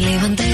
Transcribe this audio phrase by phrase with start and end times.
[0.00, 0.44] Me levanté,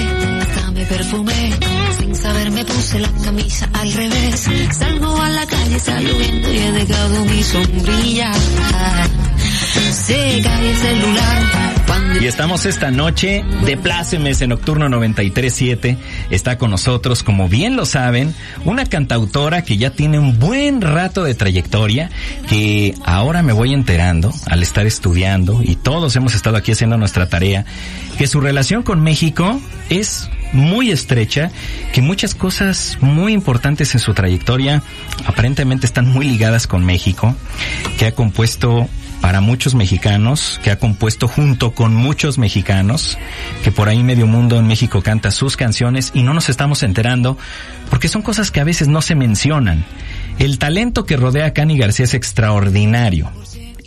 [0.41, 1.51] hasta me perfumé,
[1.97, 4.45] sin saber me puse la camisa al revés.
[4.77, 8.33] Salgo a la calle saludiendo y he dejado mi sombrilla.
[9.93, 11.76] Se cae el celular.
[12.19, 15.97] Y estamos esta noche de Plácemes en Nocturno 93.7.
[16.31, 18.33] Está con nosotros, como bien lo saben,
[18.65, 22.09] una cantautora que ya tiene un buen rato de trayectoria,
[22.49, 27.29] que ahora me voy enterando al estar estudiando y todos hemos estado aquí haciendo nuestra
[27.29, 27.65] tarea,
[28.17, 31.51] que su relación con México es muy estrecha,
[31.93, 34.81] que muchas cosas muy importantes en su trayectoria
[35.25, 37.35] aparentemente están muy ligadas con México,
[37.97, 38.89] que ha compuesto
[39.21, 43.17] para muchos mexicanos, que ha compuesto junto con muchos mexicanos,
[43.63, 47.37] que por ahí medio mundo en México canta sus canciones y no nos estamos enterando
[47.89, 49.85] porque son cosas que a veces no se mencionan.
[50.39, 53.31] El talento que rodea a Cani García es extraordinario.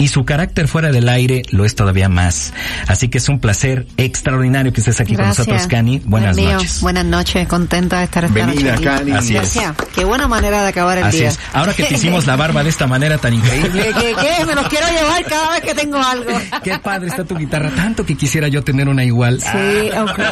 [0.00, 2.54] Y su carácter fuera del aire lo es todavía más.
[2.86, 6.00] Así que es un placer extraordinario que estés aquí con nosotros, Cani.
[6.06, 6.80] Buenas noches.
[6.80, 8.84] Buenas noches, contenta de estar esta Venida, noche.
[8.84, 9.12] Cani.
[9.12, 9.54] Así es.
[9.54, 9.74] Gracias.
[9.94, 11.28] Qué buena manera de acabar el Así día.
[11.28, 11.38] es.
[11.52, 13.92] Ahora que te hicimos la barba de esta manera tan increíble.
[13.92, 14.46] ¿Qué, qué, qué?
[14.46, 16.30] Me los quiero llevar cada vez que tengo algo.
[16.64, 19.38] Qué padre está tu guitarra, tanto que quisiera yo tener una igual.
[19.42, 20.24] Sí, aunque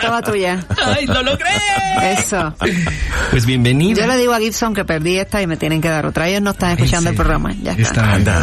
[0.00, 0.64] toda tuya.
[0.84, 1.50] ¡Ay, lo logré!
[2.12, 2.54] Eso.
[3.32, 4.00] Pues bienvenido.
[4.00, 6.28] Yo le digo a Gibson que perdí esta y me tienen que dar otra.
[6.28, 7.52] Ellos no están escuchando el programa.
[7.60, 7.82] Ya está.
[7.82, 8.42] Está, Anda.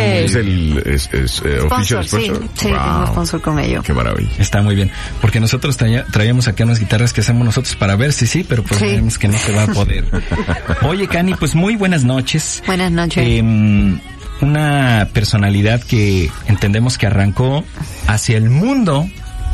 [0.00, 2.48] Es el es, es, eh, Sponsor, official sí, sponsor.
[2.54, 3.84] sí, tengo sponsor con ellos.
[3.84, 4.30] Qué maravilla.
[4.38, 4.90] Está muy bien.
[5.20, 8.62] Porque nosotros traía- traíamos aquí unas guitarras que hacemos nosotros para ver si sí, pero
[8.62, 8.86] pues Sí.
[8.86, 10.04] vemos que no se va a poder.
[10.82, 12.62] Oye, Cani, pues muy buenas noches.
[12.66, 13.24] Buenas noches.
[13.26, 13.98] Em,
[14.40, 17.64] una personalidad que entendemos que arrancó
[18.06, 19.08] hacia el mundo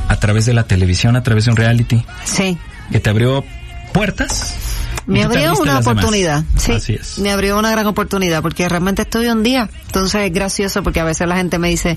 [0.09, 2.57] a través de la televisión, a través de un reality, Sí.
[2.93, 3.45] que te abrió
[3.93, 4.55] puertas.
[5.07, 6.73] Me abrió una oportunidad, sí.
[6.73, 7.19] Así es.
[7.19, 9.71] Me abrió una gran oportunidad porque realmente estuve un día.
[9.87, 11.97] Entonces es gracioso porque a veces la gente me dice,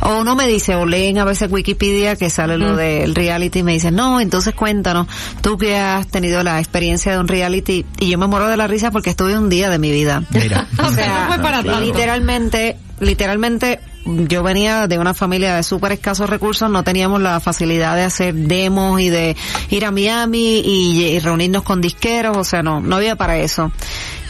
[0.00, 3.62] o no me dice, o leen a veces Wikipedia que sale lo del reality y
[3.62, 5.08] me dicen, no, entonces cuéntanos,
[5.40, 8.66] tú que has tenido la experiencia de un reality y yo me muero de la
[8.66, 10.22] risa porque estuve un día de mi vida.
[10.30, 10.66] Mira.
[10.86, 16.70] O sea, fue para literalmente, literalmente, yo venía de una familia de súper escasos recursos,
[16.70, 19.36] no teníamos la facilidad de hacer demos y de
[19.70, 23.72] ir a Miami y, y reunirnos con disqueros, o sea, no, no había para eso.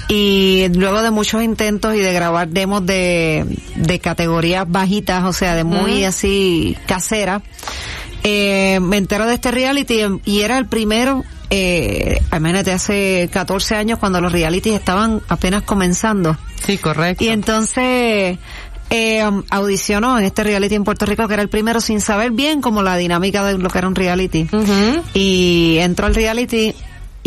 [0.09, 3.45] Y luego de muchos intentos y de grabar demos de,
[3.75, 7.43] de categorías bajitas, o sea, de muy así casera,
[8.23, 13.99] eh, me entero de este reality y era el primero, eh, imagínate, hace 14 años
[13.99, 16.37] cuando los realities estaban apenas comenzando.
[16.65, 17.23] Sí, correcto.
[17.23, 18.39] Y entonces
[18.91, 22.31] eh, um, audicionó en este reality en Puerto Rico, que era el primero sin saber
[22.31, 24.49] bien como la dinámica de lo que era un reality.
[25.15, 26.75] Y entró al reality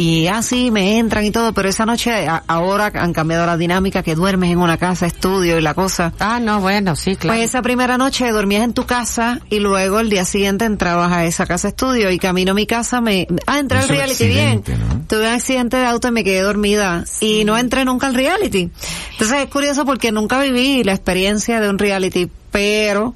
[0.02, 4.02] y así me entran y todo, pero esa noche a- ahora han cambiado la dinámica,
[4.02, 6.14] que duermes en una casa, estudio y la cosa.
[6.20, 7.38] Ah, no, bueno, sí, claro.
[7.38, 11.26] Pues esa primera noche dormías en tu casa y luego el día siguiente entrabas a
[11.26, 14.64] esa casa estudio y camino a mi casa me, ah, entré al reality bien.
[15.10, 18.70] Tuve un accidente de auto y me quedé dormida y no entré nunca al reality.
[19.12, 23.14] Entonces es curioso porque nunca viví la experiencia de un reality, pero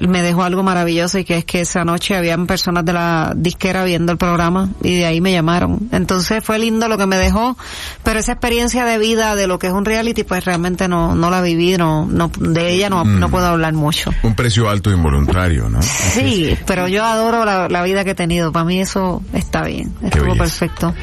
[0.00, 3.84] me dejó algo maravilloso y que es que esa noche habían personas de la disquera
[3.84, 5.88] viendo el programa y de ahí me llamaron.
[5.92, 7.56] Entonces fue lindo lo que me dejó,
[8.02, 11.30] pero esa experiencia de vida de lo que es un reality pues realmente no, no
[11.30, 14.10] la viví, no, no, de ella no, no puedo hablar mucho.
[14.22, 15.82] Un precio alto involuntario, ¿no?
[15.82, 18.52] Sí, pero yo adoro la, la vida que he tenido.
[18.52, 19.92] Para mí eso está bien.
[20.02, 20.94] Estuvo perfecto.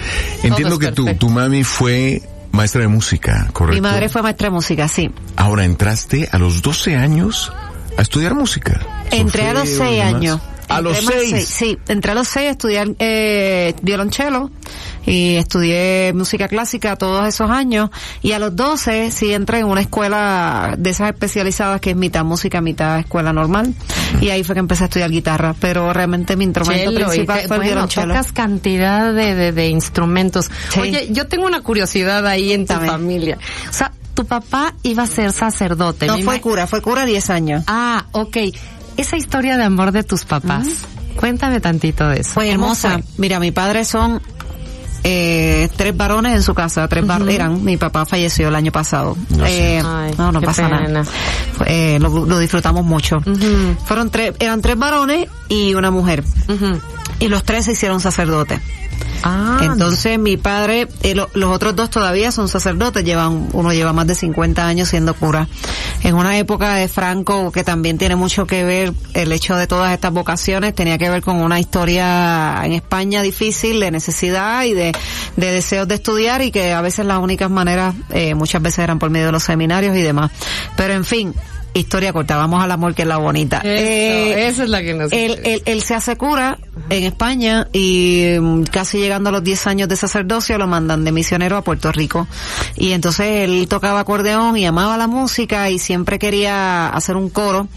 [0.43, 1.27] Entiendo es que tu, perfecto.
[1.27, 2.21] tu mami fue
[2.51, 3.75] maestra de música, ¿correcto?
[3.75, 5.11] Mi madre fue maestra de música, sí.
[5.35, 7.51] Ahora entraste a los 12 años
[7.97, 8.79] a estudiar música.
[9.11, 10.39] Entré a los seis años.
[10.69, 11.47] A los seis.
[11.47, 14.51] Sí, entré a los seis a estudiar eh, violonchelo
[15.05, 17.89] y estudié música clásica todos esos años
[18.21, 22.25] y a los doce sí entré en una escuela de esas especializadas que es mitad
[22.25, 23.73] música, mitad escuela normal
[24.19, 27.55] y ahí fue que empecé a estudiar guitarra, pero realmente mi instrumento principal te- fue
[27.57, 28.13] el violonchelo.
[28.13, 30.51] tocas cantidad de, de, de instrumentos.
[30.67, 30.81] Sí.
[30.81, 33.37] Oye, yo tengo una curiosidad ahí en tu familia.
[33.69, 36.07] O sea, tu papá iba a ser sacerdote.
[36.07, 37.63] No fue cura, fue cura 10 años.
[37.67, 38.37] Ah, ok.
[38.97, 40.67] Esa historia de amor de tus papás.
[41.15, 42.31] Cuéntame tantito de eso.
[42.33, 42.93] Fue ¿Cómo hermosa.
[42.93, 43.03] fue?
[43.17, 44.19] Mira, mi padre son
[45.03, 49.15] eh, tres varones en su casa, tres var- eran, mi papá falleció el año pasado.
[49.29, 49.77] No sé.
[49.77, 50.81] Eh, Ay, no, no qué pasa pena.
[50.87, 51.05] nada.
[51.67, 53.17] Eh, lo, lo disfrutamos mucho.
[53.85, 56.23] Fueron tres, eran tres varones y una mujer.
[57.19, 58.59] Y los tres se hicieron sacerdotes.
[59.23, 63.91] Ah, Entonces mi padre, eh, lo- los otros dos todavía son sacerdotes, llevan, uno lleva
[63.91, 65.47] más de 50 años siendo cura.
[66.03, 69.91] En una época de Franco que también tiene mucho que ver el hecho de todas
[69.91, 74.91] estas vocaciones, tenía que ver con una historia en España difícil de necesidad y de,
[75.35, 78.99] de deseos de estudiar y que a veces las únicas maneras, eh, muchas veces eran
[78.99, 80.31] por medio de los seminarios y demás.
[80.75, 81.33] Pero en fin,
[81.73, 83.57] historia corta, vamos al amor que es la bonita.
[83.57, 86.57] Eso, Eh, esa es la que nos él, él, él se hace cura
[86.89, 91.11] en España y mm, casi llegando a los 10 años de sacerdocio lo mandan de
[91.11, 92.27] misionero a Puerto Rico.
[92.75, 97.67] Y entonces él tocaba acordeón y amaba la música y siempre quería hacer un coro.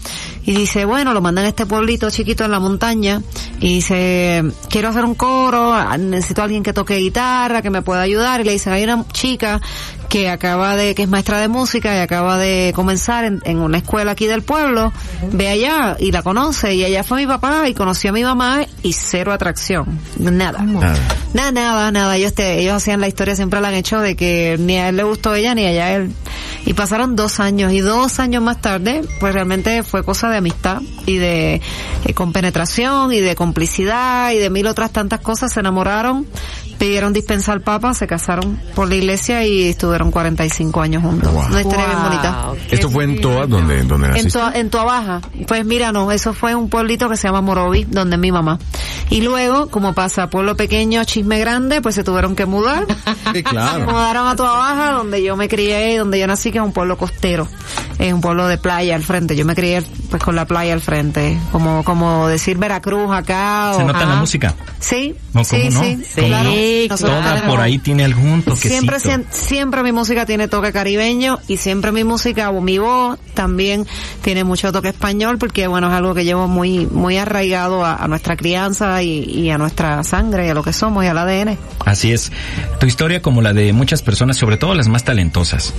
[0.43, 3.21] Y dice, bueno, lo mandan a este pueblito chiquito en la montaña
[3.59, 7.81] y dice, quiero hacer un coro, ah, necesito a alguien que toque guitarra, que me
[7.81, 8.41] pueda ayudar.
[8.41, 9.61] Y le dicen, hay una chica
[10.11, 13.77] que acaba de, que es maestra de música y acaba de comenzar en, en una
[13.77, 14.91] escuela aquí del pueblo,
[15.31, 18.65] ve allá y la conoce y allá fue mi papá y conoció a mi mamá
[18.83, 20.63] y cero atracción, nada.
[20.63, 20.99] Nada.
[21.33, 22.17] Nada, nada, nada.
[22.17, 24.97] Ellos, te, ellos hacían la historia, siempre la han hecho de que ni a él
[24.97, 26.11] le gustó ella ni a ella a él.
[26.65, 30.81] Y pasaron dos años y dos años más tarde, pues realmente fue cosa de amistad
[31.05, 31.61] y de
[32.03, 35.53] eh, compenetración y de complicidad y de mil otras tantas cosas.
[35.53, 36.27] Se enamoraron,
[36.81, 41.31] pidieron dispensa al Papa, se casaron por la iglesia y estuvieron 45 años juntos.
[41.31, 41.45] Wow.
[41.45, 42.51] Una historia bien bonita.
[42.71, 43.21] Esto fue en.
[43.21, 44.27] Toa, donde, donde En.
[44.29, 45.21] Tua- en Tuabaja.
[45.47, 48.57] Pues mira, no, eso fue un pueblito que se llama Morovi, donde mi mamá.
[49.11, 52.87] Y luego, como pasa, pueblo pequeño, chisme grande, pues se tuvieron que mudar.
[52.87, 53.85] Sí, Se claro.
[53.91, 57.47] mudaron a Tuabaja, donde yo me crié, donde yo nací, que es un pueblo costero.
[57.99, 59.35] Es un pueblo de playa al frente.
[59.35, 61.37] Yo me crié pues con la playa al frente.
[61.51, 63.73] Como, como decir Veracruz acá.
[63.75, 64.19] Se o- nota la Ajá.
[64.21, 64.55] música.
[64.79, 65.83] Sí, No, sí, ¿cómo no?
[65.83, 66.49] sí, Sí, claro.
[66.89, 68.99] Nosotros Toda por ahí tiene algún toquecito.
[69.31, 73.87] Siempre, mi música tiene toque caribeño y siempre mi música o mi voz también
[74.21, 78.07] tiene mucho toque español porque bueno es algo que llevo muy muy arraigado a, a
[78.07, 81.57] nuestra crianza y, y a nuestra sangre y a lo que somos y al ADN.
[81.85, 82.31] Así es.
[82.79, 85.73] Tu historia como la de muchas personas, sobre todo las más talentosas.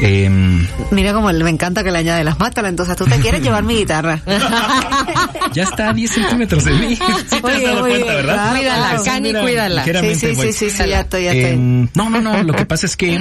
[0.00, 2.96] Em, Mira como me encanta que le añade las más talentosas.
[2.96, 4.20] Tú te quieres llevar mi guitarra.
[5.52, 6.98] ya está a 10 centímetros de mí.
[7.28, 8.34] Sí te has dado oye, cuenta, ¿verdad?
[8.34, 9.02] claro, Cuídala.
[9.04, 9.84] Cani, cuídala.
[9.84, 11.50] Sí, ligeramente sí, sí, sí, sí, ya estoy, ya estoy.
[11.52, 12.42] Em, no, no, no.
[12.42, 13.18] Lo que pasa es que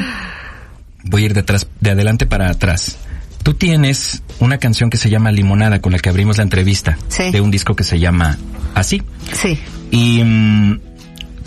[1.04, 2.98] voy a ir de atrás, de adelante para atrás.
[3.44, 7.32] Tú tienes una canción que se llama Limonada con la que abrimos la entrevista Sí.
[7.32, 8.38] de un disco que se llama
[8.76, 9.02] Así.
[9.34, 9.58] Sí.
[9.92, 10.80] Y mm,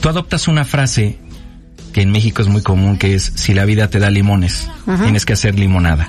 [0.01, 1.19] tú adoptas una frase
[1.93, 4.69] que en México es muy común, que es, si la vida te da limones,
[5.03, 6.09] tienes que hacer limonada.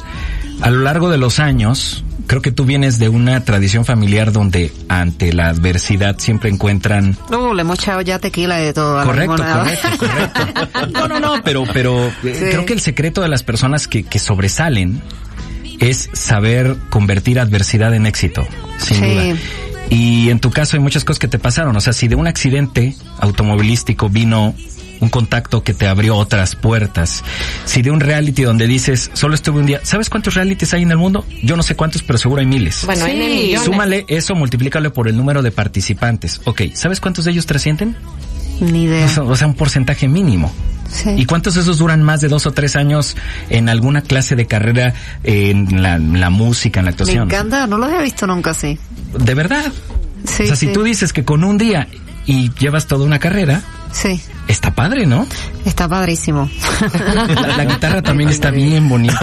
[0.62, 4.72] A lo largo de los años, creo que tú vienes de una tradición familiar donde
[4.88, 7.18] ante la adversidad siempre encuentran...
[7.30, 9.04] Uh, le hemos echado ya tequila de todo.
[9.04, 10.90] Correcto, correcto, correcto.
[10.94, 12.30] No, no, no, pero, pero eh, Sí.
[12.52, 15.02] creo que el secreto de las personas que, que sobresalen
[15.82, 19.04] es saber convertir adversidad en éxito, sin Sí.
[19.10, 19.24] duda.
[19.90, 21.76] Y en tu caso hay muchas cosas que te pasaron.
[21.76, 24.56] O sea, si de un accidente automovilístico vino
[25.02, 27.24] un contacto que te abrió otras puertas.
[27.66, 30.92] Si de un reality donde dices, solo estuve un día, ¿sabes cuántos realities hay en
[30.92, 31.26] el mundo?
[31.44, 32.86] Yo no sé cuántos, pero seguro hay miles.
[32.86, 33.20] Bueno, hay Sí.
[33.48, 33.66] millones.
[33.66, 36.40] Súmale eso, multiplícalo por el número de participantes.
[36.46, 37.96] Ok, ¿sabes cuántos de ellos trascienden?
[38.62, 39.06] Ni idea.
[39.06, 40.54] O sea, o sea, un porcentaje mínimo.
[40.92, 41.10] Sí.
[41.18, 43.16] ¿Y cuántos de esos duran más de dos o tres años
[43.50, 44.94] en alguna clase de carrera
[45.24, 47.24] en la, en la música, en la Me actuación?
[47.24, 48.78] encanta, no los he visto nunca así.
[49.18, 49.72] De verdad.
[50.26, 51.88] Sí, o sea, si tú dices que con un día
[52.28, 53.62] y llevas toda una carrera,
[53.94, 55.26] Sí, está padre, ¿no?
[55.66, 56.50] está padrísimo.
[57.16, 57.26] La,
[57.58, 59.20] la guitarra también está bien bonita.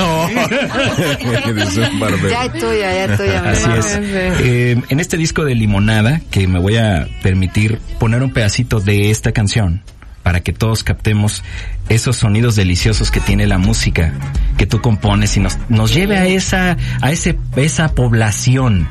[2.28, 3.50] Ya es tuya, ya es tuya.
[3.50, 3.99] Así es.
[4.40, 9.11] Eh, en este disco de Limonada, que me voy a permitir poner un pedacito de
[9.11, 9.82] esta canción
[10.23, 11.42] para que todos captemos
[11.88, 14.12] esos sonidos deliciosos que tiene la música
[14.58, 18.88] que tú compones y nos, nos lleve a esa, a ese, esa población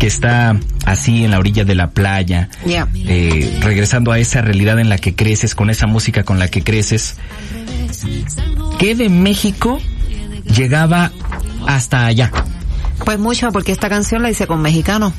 [0.00, 2.88] que está así en la orilla de la playa, Ya.
[2.94, 6.64] eh, regresando a esa realidad en la que creces, con esa música con la que
[6.64, 7.16] creces.
[8.78, 9.78] ¿Qué de México
[10.56, 11.12] llegaba
[11.66, 12.32] hasta allá?
[13.04, 15.12] Pues mucho, porque esta canción la hice con mexicanos.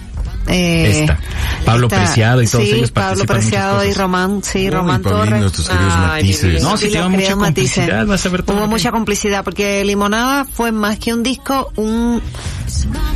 [0.48, 1.20] Eh, Esta.
[1.66, 3.94] Pablo Preciado y todos sí, ellos Pablo Preciado y.
[3.94, 5.70] Román, sí, Uy, Román Torres.
[5.70, 6.64] Ay, matices.
[6.64, 8.58] No, si Sí, lleva mucha complicidad, vas a ver todo.
[8.58, 12.22] Hubo mucha complicidad porque Limonada fue más que un disco, un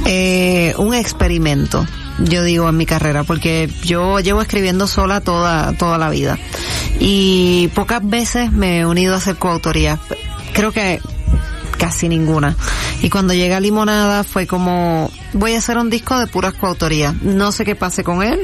[0.05, 1.85] eh, un experimento.
[2.19, 6.37] Yo digo en mi carrera porque yo llevo escribiendo sola toda toda la vida
[6.99, 9.99] y pocas veces me he unido a hacer coautoría.
[10.53, 11.01] Creo que
[11.77, 12.55] casi ninguna.
[13.01, 17.13] Y cuando llega Limonada fue como, voy a hacer un disco de puras coautorías.
[17.21, 18.39] No sé qué pase con él,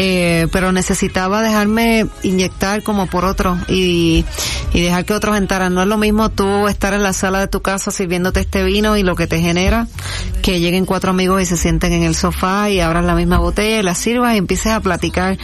[0.00, 4.24] eh, pero necesitaba dejarme inyectar como por otro y,
[4.72, 5.74] y dejar que otros entraran.
[5.74, 8.96] No es lo mismo tú estar en la sala de tu casa sirviéndote este vino
[8.96, 9.88] y lo que te genera
[10.42, 13.80] que lleguen cuatro amigos y se sienten en el sofá y abras la misma botella
[13.80, 15.36] y la sirvas y empieces a platicar.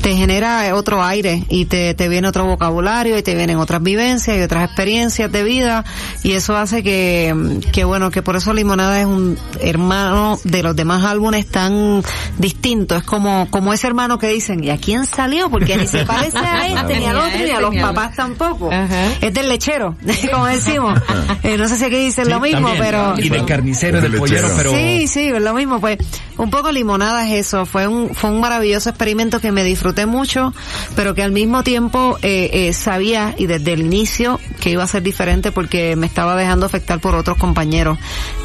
[0.00, 4.36] Te genera otro aire y te, te viene otro vocabulario y te vienen otras vivencias
[4.36, 5.84] y otras experiencias de vida
[6.22, 10.76] y eso hace que, que bueno, que por eso Limonada es un hermano de los
[10.76, 12.02] demás álbumes tan
[12.38, 12.96] distinto.
[12.96, 15.48] Es como, como ese hermano que dicen, ¿y a quién salió?
[15.48, 18.70] Porque ni se parece a este, ni al otro, ni a los papás tampoco.
[18.70, 19.96] Es del lechero,
[20.30, 21.00] como decimos.
[21.42, 22.84] Eh, no sé si aquí dicen lo mismo, También.
[22.84, 23.14] pero...
[23.18, 24.70] Y del carnicero, Del del pollero, lechero.
[24.72, 24.72] pero...
[24.72, 25.98] Sí, sí, es lo mismo, pues
[26.38, 30.52] un poco limonada es eso, fue un, fue un maravilloso experimento que me disfruté mucho,
[30.96, 34.86] pero que al mismo tiempo eh, eh, sabía y desde el inicio que iba a
[34.88, 37.98] ser diferente porque me estaba dejando afectar por otros compañeros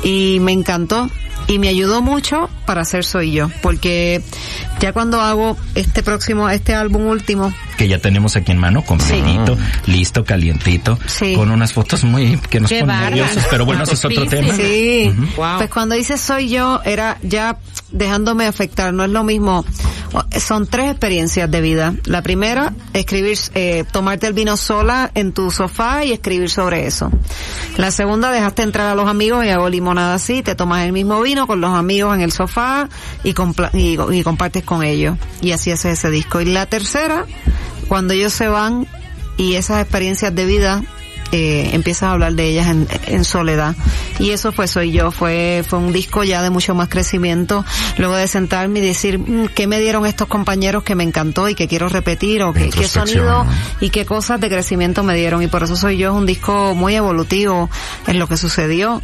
[0.03, 1.09] y me encantó
[1.47, 4.21] y me ayudó mucho para ser soy yo, porque
[4.79, 9.57] ya cuando hago este próximo, este álbum último, que ya tenemos aquí en mano, completito,
[9.87, 11.33] listo, calientito, Sí.
[11.35, 14.53] con unas fotos muy que nos Qué ponen nerviosos, pero bueno, eso es otro tema.
[14.55, 15.57] Sí, Wow.
[15.57, 17.57] pues cuando dice soy yo, era ya
[17.91, 19.65] dejándome afectar, no es lo mismo.
[20.39, 21.93] Son tres experiencias de vida.
[22.05, 27.09] La primera, escribir, eh, tomarte el vino sola en tu sofá y escribir sobre eso.
[27.77, 31.21] La segunda, dejaste entrar a los amigos y hago limonada así, te tomas el mismo
[31.21, 32.89] vino con los amigos en el sofá
[33.23, 33.33] y,
[33.73, 35.17] y, y compartes con ellos.
[35.41, 36.41] Y así haces ese disco.
[36.41, 37.25] Y la tercera,
[37.87, 38.87] cuando ellos se van
[39.37, 40.83] y esas experiencias de vida
[41.31, 43.75] eh, empiezas a hablar de ellas en, en soledad.
[44.19, 47.65] Y eso fue Soy Yo, fue, fue un disco ya de mucho más crecimiento.
[47.97, 51.55] Luego de sentarme y decir, mm, ¿qué me dieron estos compañeros que me encantó y
[51.55, 52.43] que quiero repetir?
[52.43, 53.45] O qué, sonido
[53.79, 55.41] y qué cosas de crecimiento me dieron.
[55.41, 57.69] Y por eso Soy Yo es un disco muy evolutivo
[58.07, 59.01] en lo que sucedió.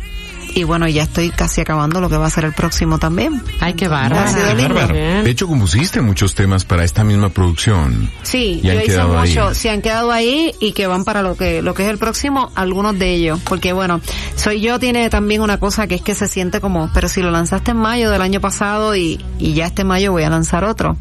[0.57, 3.43] Y bueno, ya estoy casi acabando lo que va a ser el próximo también.
[3.59, 4.27] Ay, qué Ha bárbaro.
[4.31, 4.87] sido lindo.
[4.87, 8.09] De hecho, compusiste muchos temas para esta misma producción.
[8.23, 9.29] Sí, Y han yo hice quedado ahí.
[9.29, 11.99] mucho, se han quedado ahí y que van para lo que lo que es el
[11.99, 14.01] próximo, algunos de ellos, porque bueno,
[14.35, 17.29] soy yo tiene también una cosa que es que se siente como, pero si lo
[17.29, 20.97] lanzaste en mayo del año pasado y, y ya este mayo voy a lanzar otro.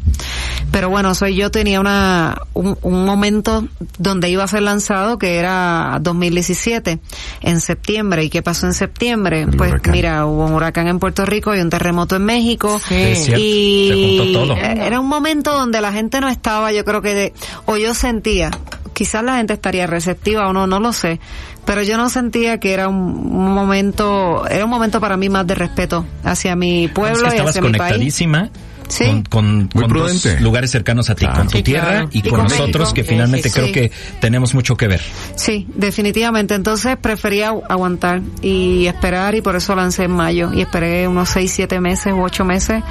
[0.71, 5.37] Pero bueno, soy yo tenía una un, un momento donde iba a ser lanzado que
[5.39, 6.99] era 2017
[7.41, 9.46] en septiembre y qué pasó en septiembre?
[9.55, 9.91] Pues huracán.
[9.93, 14.23] mira, hubo un huracán en Puerto Rico y un terremoto en México cierto, y se
[14.25, 14.57] juntó todo.
[14.57, 17.33] eh, era un momento donde la gente no estaba, yo creo que de,
[17.65, 18.51] o yo sentía,
[18.93, 21.19] quizás la gente estaría receptiva o no, no lo sé,
[21.65, 25.55] pero yo no sentía que era un, momento, era un momento para mí más de
[25.55, 27.77] respeto hacia mi Es pueblo que y hacia mi país.
[27.77, 28.49] conectadísima
[28.89, 29.05] Sí.
[29.05, 31.39] con, con, Muy con lugares cercanos a ti, Claro.
[31.39, 32.09] con tu Sí, tierra claro.
[32.11, 33.71] y, Y con, con nosotros que finalmente sí, creo sí.
[33.73, 35.01] que tenemos mucho que ver.
[35.35, 36.55] Sí, definitivamente.
[36.55, 41.29] Entonces prefería agu- aguantar y esperar y por eso lancé en mayo y esperé unos
[41.29, 42.83] seis, siete meses u ocho meses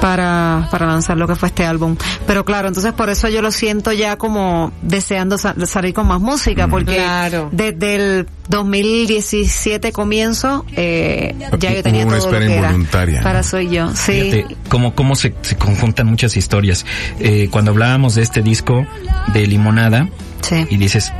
[0.00, 1.96] para, para lanzar lo que fue este álbum.
[2.26, 6.20] Pero claro, entonces por eso yo lo siento ya como deseando sa- salir con más
[6.20, 7.48] música porque Claro.
[7.52, 13.20] desde el 2017 comienzo eh, ya yo tenía una todo lo espera que era involuntaria,
[13.22, 13.44] para ¿no?
[13.44, 13.88] soy yo.
[13.94, 14.12] Sí.
[14.30, 16.84] Fíjate cómo, cómo se, se conjuntan muchas historias.
[17.20, 18.86] Eh, cuando hablábamos de este disco
[19.32, 20.08] de Limonada,
[20.42, 20.66] Sí.
[20.70, 21.12] y dices,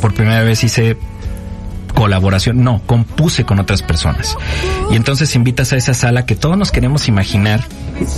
[0.00, 0.96] por primera vez hice
[1.94, 4.36] colaboración, no, compuse con otras personas.
[4.90, 7.62] Y entonces invitas a esa sala que todos nos queremos imaginar,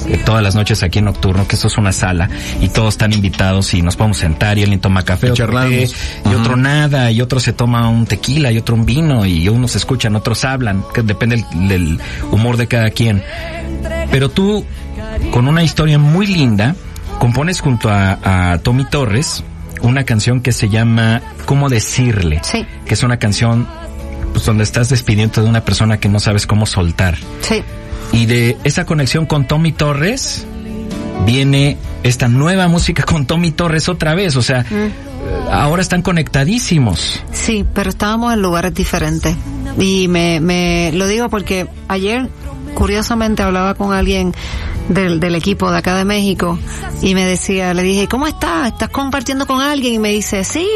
[0.07, 3.13] eh, todas las noches aquí en Nocturno, que esto es una sala y todos están
[3.13, 5.89] invitados y nos podemos sentar y alguien toma café, Y otro té,
[6.25, 9.75] y otro nada, y otro se toma un tequila y otro un vino y unos
[9.77, 13.23] escuchan, otros hablan, que depende del, del humor de cada quien.
[14.11, 14.65] Pero tú,
[15.31, 16.75] con una historia muy linda,
[17.19, 19.45] compones junto a, a Tommy Torres
[19.85, 22.41] una canción que se llama ¿Cómo decirle?
[22.43, 22.67] Sí.
[22.87, 23.69] Que es una canción
[24.33, 27.19] pues, donde estás despidiendo de una persona que no sabes cómo soltar.
[27.41, 27.63] Sí.
[28.13, 30.47] Y de esa conexión con Tommy Torres
[31.27, 34.37] viene esta nueva música con Tommy Torres otra vez.
[34.37, 34.91] O sea, eh,
[35.51, 37.23] ahora están conectadísimos.
[37.33, 39.37] Sí, pero estábamos en lugares diferentes.
[39.79, 42.29] Y me, me lo digo porque ayer,
[42.75, 44.33] curiosamente, hablaba con alguien
[44.89, 46.59] del, del equipo de acá de México
[47.03, 48.69] y me decía, le dije, ¿cómo estás?
[48.69, 49.95] ¿Estás compartiendo con alguien?
[49.95, 50.67] Y me dice, sí,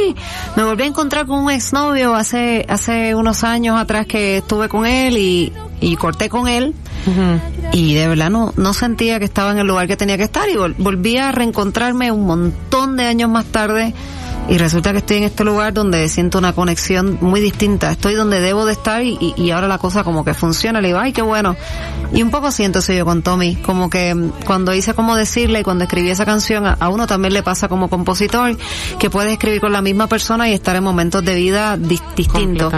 [0.57, 4.87] me volví a encontrar con un exnovio hace, hace unos años atrás que estuve con
[4.87, 6.75] él y, y corté con él.
[7.73, 10.49] Y de verdad no, no sentía que estaba en el lugar que tenía que estar
[10.49, 13.95] y vol- volví a reencontrarme un montón de años más tarde
[14.49, 17.90] y resulta que estoy en este lugar donde siento una conexión muy distinta.
[17.90, 20.81] Estoy donde debo de estar y, ahora la cosa como que funciona.
[20.81, 21.55] Le digo, ay, qué bueno.
[22.14, 23.57] Y un poco siento eso yo con Tommy.
[23.57, 27.07] Como que mm, cuando hice como decirle y cuando escribí esa canción, a, a uno
[27.07, 28.57] también le pasa como compositor,
[28.99, 32.73] que puedes escribir con la misma persona y estar en momentos de vida dis- distintos.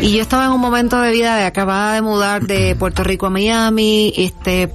[0.00, 3.26] Y yo estaba en un momento de vida de acababa de mudar de Puerto Rico
[3.26, 4.70] a Miami, este,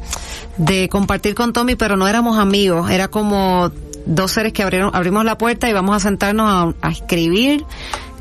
[0.57, 3.71] de compartir con Tommy, pero no éramos amigos, era como
[4.05, 7.65] dos seres que abrieron, abrimos la puerta y vamos a sentarnos a, a escribir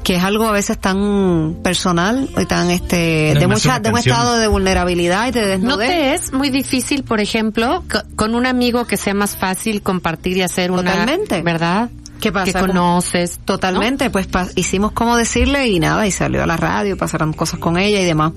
[0.02, 3.98] que es algo a veces tan personal y tan este No, de mucha de un
[3.98, 5.88] estado de vulnerabilidad y de ¿No desnudez.
[5.90, 10.38] te es muy difícil, por ejemplo, co- con un amigo que sea más fácil compartir
[10.38, 10.82] y hacer una...
[10.92, 11.42] Totalmente.
[11.42, 11.90] ¿Verdad?
[12.20, 12.52] ¿Qué pasa?
[12.52, 13.38] Que conoces.
[13.38, 13.44] ¿no?
[13.46, 17.58] Totalmente, pues pa- hicimos como decirle y nada, y salió a la radio, pasaron cosas
[17.60, 18.32] con ella y demás.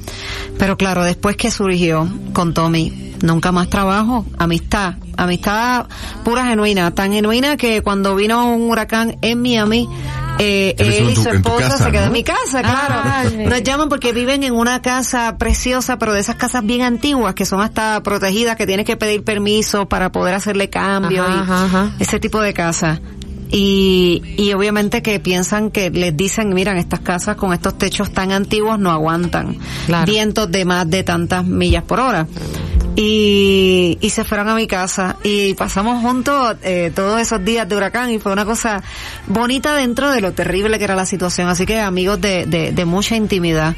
[0.58, 5.88] Pero claro, después que surgió con Tommy, nunca más trabajo, amistad, amistad
[6.24, 9.88] pura genuina, tan genuina que cuando vino un huracán en Miami,
[10.40, 12.08] eh, Él y su esposa casa, se quedó ¿no?
[12.08, 12.96] en mi casa, claro.
[13.04, 13.46] Ay.
[13.48, 17.46] Nos llaman porque viven en una casa preciosa, pero de esas casas bien antiguas que
[17.46, 21.66] son hasta protegidas, que tienes que pedir permiso para poder hacerle cambio Ajá, y ajá,
[21.66, 21.92] ajá.
[22.00, 23.00] ese tipo de casa.
[23.56, 28.32] Y, y obviamente que piensan que les dicen, miran, estas casas con estos techos tan
[28.32, 30.12] antiguos no aguantan Claro.
[30.12, 32.26] vientos de más de tantas millas por hora.
[32.96, 37.76] Y, y se fueron a mi casa y pasamos juntos eh, todos esos días de
[37.76, 38.84] huracán y fue una cosa
[39.28, 41.48] bonita dentro de lo terrible que era la situación.
[41.48, 43.76] Así que amigos de, de, de mucha intimidad.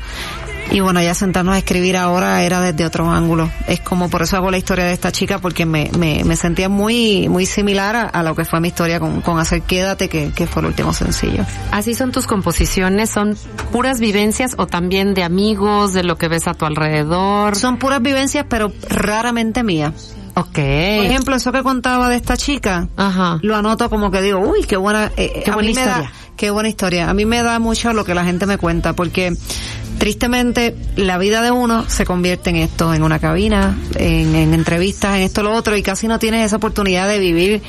[0.71, 3.49] Y bueno, ya sentarnos a escribir ahora era desde otro ángulo.
[3.67, 6.69] Es como por eso hago la historia de esta chica porque me, me, me sentía
[6.69, 10.31] muy, muy similar a, a lo que fue mi historia con, con hacer Quédate, que,
[10.31, 11.45] que fue el último sencillo.
[11.71, 13.37] Así son tus composiciones, son
[13.71, 17.55] puras vivencias o también de amigos, de lo que ves a tu alrededor.
[17.55, 20.15] Son puras vivencias, pero raramente mías.
[20.35, 20.53] Ok.
[20.53, 20.61] Por
[21.05, 23.39] ejemplo, eso que contaba de esta chica, Ajá.
[23.41, 26.11] lo anoto como que digo, uy, qué buena, eh, Qué buena da- historia.
[26.35, 27.09] qué buena historia.
[27.09, 29.33] A mí me da mucho lo que la gente me cuenta, porque
[29.97, 35.15] tristemente la vida de uno se convierte en esto, en una cabina, en, en entrevistas,
[35.15, 37.61] en esto, lo otro, y casi no tienes esa oportunidad de vivir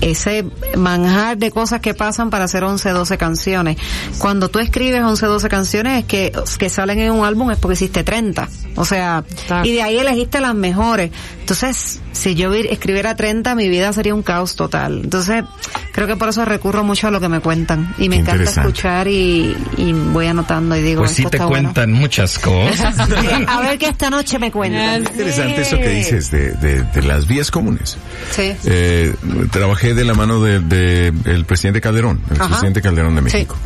[0.00, 0.44] ese
[0.76, 3.76] manjar de cosas que pasan para hacer 11, 12 canciones.
[4.18, 8.04] Cuando tú escribes 11, 12 canciones que, que salen en un álbum es porque hiciste
[8.04, 8.48] 30.
[8.76, 9.24] O sea,
[9.64, 11.10] y de ahí elegiste las mejores.
[11.40, 15.00] Entonces, si yo escribiera 30, mi vida sería un caos total.
[15.04, 15.44] Entonces,
[15.92, 17.94] creo que por eso recurro mucho a lo que me cuentan.
[17.98, 21.48] Y me Qué encanta escuchar y, y voy anotando y digo, Pues sí te bueno.
[21.48, 22.94] cuentan muchas cosas.
[23.46, 25.04] A ver qué esta noche me cuentan.
[25.04, 27.96] Interesante eso que dices de, de, de las vías comunes.
[28.32, 28.52] Sí.
[28.64, 29.14] Eh,
[29.52, 32.48] trabajé de la mano de, de el presidente Calderón, el Ajá.
[32.48, 33.36] presidente Calderón de Sí.
[33.36, 33.56] México.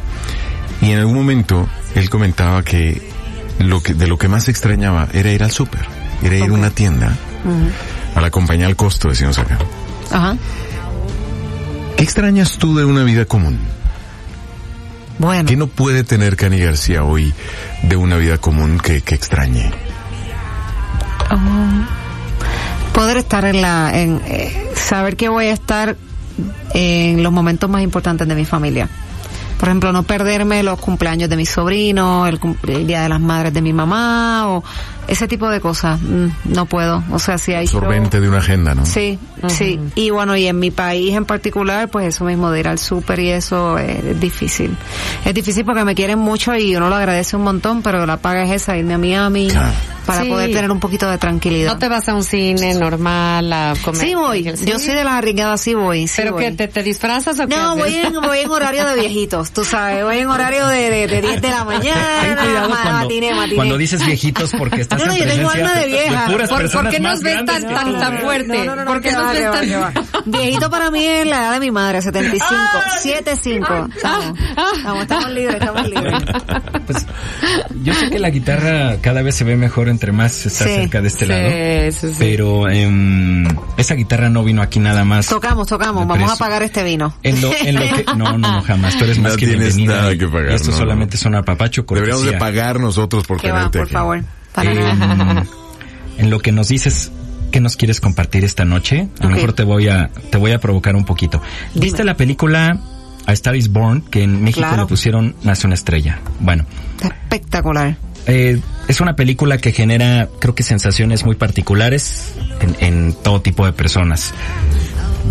[0.82, 3.10] Y en algún momento él comentaba que
[3.58, 5.82] lo que de lo que más extrañaba era ir al súper,
[6.22, 7.16] era ir a una tienda
[8.14, 9.58] a la compañía al costo, decimos acá.
[10.10, 10.36] Ajá.
[11.96, 13.58] ¿Qué extrañas tú de una vida común?
[15.18, 15.46] Bueno.
[15.46, 17.34] ¿Qué no puede tener Cani García hoy
[17.82, 19.70] de una vida común que, que extrañe?
[22.94, 25.96] poder estar en la, en eh, saber que voy a estar
[26.74, 28.88] en los momentos más importantes de mi familia.
[29.58, 33.52] Por ejemplo, no perderme los cumpleaños de mis sobrinos, el, el día de las madres
[33.52, 34.64] de mi mamá o
[35.10, 36.00] ese tipo de cosas.
[36.00, 37.02] Mm, No puedo.
[37.10, 38.86] O sea, si hay Absorbente de una agenda, ¿no?
[38.86, 39.18] Sí,
[39.48, 39.78] sí.
[39.94, 43.18] Y bueno, y en mi país en particular, pues eso mismo de ir al súper
[43.20, 44.76] y eso es difícil.
[45.24, 48.44] Es difícil porque me quieren mucho y uno lo agradece un montón, pero la paga
[48.44, 49.72] es esa, irme a Miami Claro.
[50.06, 50.28] para Sí.
[50.28, 51.72] poder tener un poquito de tranquilidad.
[51.72, 54.00] No te vas a un cine normal a comer.
[54.00, 54.64] Sí voy, ¿Sí?
[54.66, 56.44] yo soy de las arriesgadas, sí voy, sí ¿Pero voy.
[56.44, 59.64] que te, te disfrazas o qué No, voy en, voy en horario de viejitos, tú
[59.64, 63.34] sabes, voy en horario de, de, de 10 de la mañana, Ten cuidado cuando, matiné,
[63.34, 63.54] matiné.
[63.56, 66.26] cuando dices viejitos porque estás No, no, yo tengo alma de vieja.
[66.26, 68.58] puras ¿Por, qué más nos ves tan, tan, tan fuerte?
[68.58, 69.94] No, no, no, no, ¿Por qué nos ves tan...
[70.26, 72.46] Viejito para mí es la edad de mi madre, 75,
[72.98, 73.88] 75.
[73.96, 74.38] Estamos,
[74.76, 76.22] estamos, estamos libres, estamos libres.
[76.86, 77.06] Pues,
[77.82, 80.70] yo sé que la guitarra cada vez se ve mejor entre más está Sí.
[80.74, 81.92] cerca de este Sí, lado.
[81.92, 82.16] sí, sí.
[82.18, 85.26] Pero em, esa guitarra no vino aquí nada más.
[85.26, 87.14] Tocamos, tocamos, de vamos a pagar este vino.
[87.22, 88.96] En lo, en lo que, no, no, no, jamás.
[88.98, 90.02] Tú eres más No que tienes bienvenida.
[90.02, 91.20] nada que pagar, Esto no, solamente no.
[91.20, 92.38] es un apapacho Deberíamos de cortesía.
[92.38, 94.22] pagar nosotros por tenerte por favor.
[94.64, 95.46] Para nada.
[96.18, 97.10] en lo que nos dices
[97.50, 99.08] ¿qué nos quieres compartir esta noche?
[99.18, 101.42] A lo mejor te voy a, te voy a provocar un poquito.
[101.74, 102.04] ¿Viste Dime.
[102.04, 102.80] la película
[103.26, 104.02] A Star is Born?
[104.02, 104.82] Que en México Claro.
[104.82, 106.20] le pusieron Nace una estrella.
[106.38, 106.64] Bueno,
[107.02, 107.96] Espectacular.
[108.26, 113.66] eh, es una película que genera, creo que sensaciones muy particulares en, en todo tipo
[113.66, 114.32] de personas.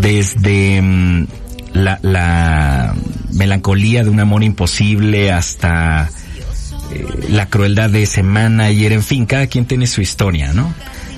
[0.02, 1.28] Desde mm,
[1.74, 2.96] la, la
[3.32, 6.10] melancolía de un amor imposible hasta
[6.92, 10.74] eh, la crueldad de semana y en fin, cada quien tiene su historia, ¿no?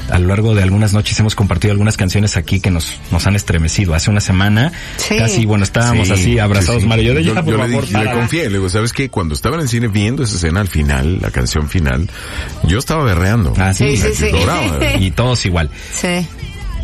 [0.09, 3.35] A lo largo de algunas noches hemos compartido algunas canciones aquí que nos, nos han
[3.37, 3.93] estremecido.
[3.95, 5.15] Hace una semana, Sí.
[5.17, 6.87] casi, bueno, estábamos Sí, así abrazados, sí, sí.
[6.89, 7.13] Mario.
[7.13, 8.19] Yo, de, Yo, "Ya, por yo le, favor, dije- le párala".
[8.19, 9.09] confié, le digo, ¿sabes qué?
[9.09, 12.09] Cuando estaba en el cine viendo esa escena al final, la canción final,
[12.67, 13.53] yo estaba berreando.
[13.57, 14.31] Ah, sí, Sí, sí, sí.
[14.33, 14.95] Lloraba.
[14.99, 15.69] Y todos igual.
[15.93, 16.27] Sí.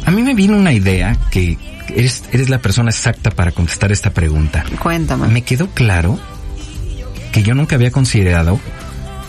[0.05, 1.57] A mí me vino una idea que
[1.93, 4.63] eres, eres la persona exacta para contestar esta pregunta.
[4.79, 5.27] Cuéntame.
[5.27, 6.17] Me quedó claro
[7.33, 8.57] que yo nunca había considerado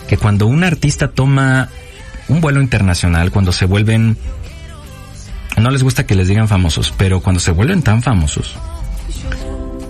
[0.09, 1.69] que cuando un artista toma
[2.29, 4.17] un vuelo internacional, cuando se vuelven
[5.57, 8.57] no les gusta que les digan famosos, pero cuando se vuelven tan famosos,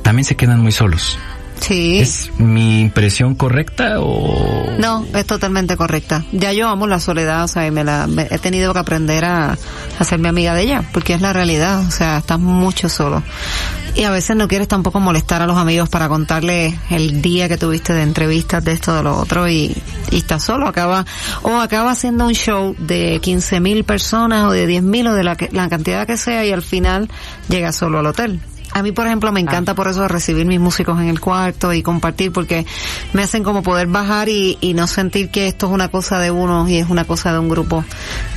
[0.02, 1.18] también se quedan muy solos.
[1.60, 2.00] Sí.
[2.00, 4.66] ¿Es mi impresión correcta o...?
[4.80, 6.24] No, es totalmente correcta.
[6.32, 9.26] Ya yo amo la soledad, o sea, y me la, me- he tenido que aprender
[9.26, 9.58] a, a
[10.00, 13.22] hacerme amiga de ella, porque es la realidad, o sea, estás mucho solo.
[13.96, 17.58] Y a veces no quieres tampoco molestar a los amigos para contarles el día que
[17.58, 19.76] tuviste de entrevistas, de esto, de lo otro, y,
[20.12, 21.06] y estás solo, acaba,
[21.42, 25.24] o acaba haciendo un show de 15 mil personas, o de 10 mil, o de
[25.24, 27.10] la, la cantidad que sea, y al final
[27.50, 28.40] llega solo al hotel.
[28.80, 31.82] A mí, por ejemplo, me encanta por eso recibir mis músicos en el cuarto y
[31.84, 32.66] compartir porque
[33.14, 36.32] me hacen como poder bajar y, y no sentir que esto es una cosa de
[36.32, 37.84] uno y es una cosa de un grupo.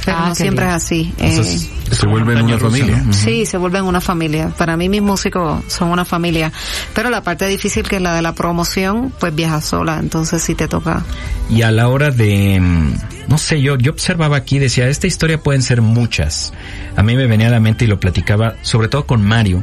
[0.04, 1.14] Pero Ah, no siempre es así.
[1.18, 3.02] Entonces, Eh, Se vuelven una rusa, familia.
[3.04, 3.12] ¿no?
[3.12, 4.48] Sí, se vuelven una familia.
[4.56, 6.50] Para mí mis músicos son una familia.
[6.94, 9.98] Pero la parte difícil que es la de la promoción, pues viajas sola.
[10.00, 11.04] Entonces sí te toca.
[11.50, 12.92] Y a la hora de, mm,
[13.28, 16.52] no sé, yo, yo observaba aquí, decía, esta historia pueden ser muchas.
[16.96, 19.62] A mí me venía a la mente y lo platicaba, sobre todo con Mario,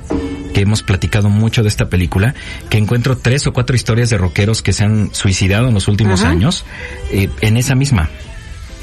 [0.53, 2.35] que hemos platicado mucho de esta película,
[2.69, 6.23] que encuentro tres o cuatro historias de rockeros que se han suicidado en los últimos
[6.23, 6.63] años,
[7.11, 8.09] eh, en esa misma,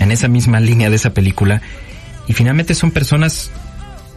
[0.01, 1.63] en esa misma línea de esa película.
[2.27, 3.53] Y finalmente son personas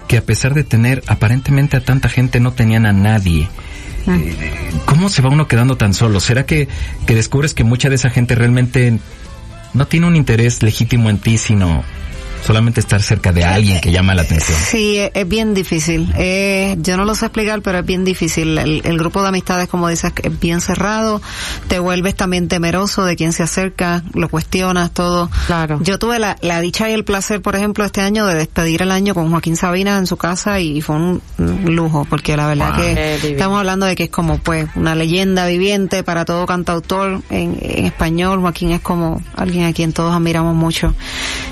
[0.07, 3.47] que a pesar de tener aparentemente a tanta gente no tenían a nadie.
[4.07, 4.35] Eh,
[4.85, 6.19] ¿Cómo se va uno quedando tan solo?
[6.19, 6.67] ¿Será que,
[7.05, 8.97] que descubres que mucha de esa gente realmente
[9.75, 11.83] no tiene un interés legítimo en ti, sino
[12.43, 14.57] solamente estar cerca de alguien que llama la atención?
[14.57, 16.11] Sí, es, bien difícil.
[16.17, 18.57] Eh, yo no lo sé explicar, pero es bien difícil.
[18.57, 21.21] El, el grupo de amistades, como dices, es bien cerrado.
[21.67, 25.29] Te vuelves también temeroso de quien se acerca, lo cuestionas, todo.
[25.47, 25.79] Claro.
[25.81, 28.91] Yo tuve la, la dicha y el placer, por ejemplo, este año de despedir el
[28.91, 32.77] año con Joaquín Sabina en su casa y fue un, lujo, porque la verdad Wow.
[32.77, 37.57] Que estamos hablando de que es como pues una leyenda viviente para todo cantautor en,
[37.61, 38.41] en español.
[38.41, 40.93] Joaquín es como alguien a quien todos admiramos mucho.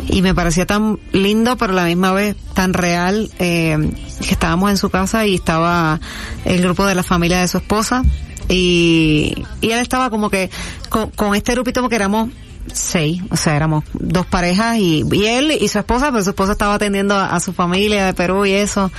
[0.07, 0.76] Y me parecía tan
[1.11, 3.77] lindo, pero a la misma vez tan real, eh,
[4.19, 5.99] que estábamos en su casa y estaba
[6.45, 8.03] el grupo de la familia de su esposa.
[8.49, 10.49] Y, y él estaba como que
[10.89, 12.29] con, con este grupito porque éramos
[12.73, 16.51] seis, o sea, éramos dos parejas y, y él y su esposa, pero su esposa
[16.53, 18.91] estaba atendiendo a, a su familia de Perú y eso.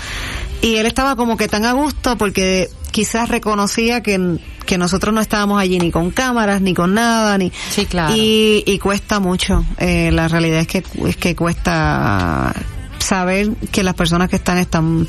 [0.62, 5.20] Y él estaba como que tan a gusto porque quizás reconocía que, que nosotros no
[5.20, 7.52] estábamos allí ni con cámaras, ni con nada, ni...
[7.70, 8.14] Sí, claro.
[8.16, 9.64] Y, y cuesta mucho.
[9.78, 12.54] Eh, la realidad es que, es que cuesta
[12.98, 15.06] saber que las personas que están están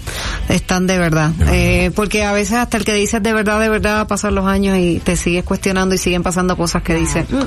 [0.47, 1.31] están de verdad.
[1.51, 4.77] Eh, porque a veces hasta el que dices de verdad de verdad pasan los años
[4.77, 7.29] y te sigues cuestionando y siguen pasando cosas que dices.
[7.29, 7.43] "Mm".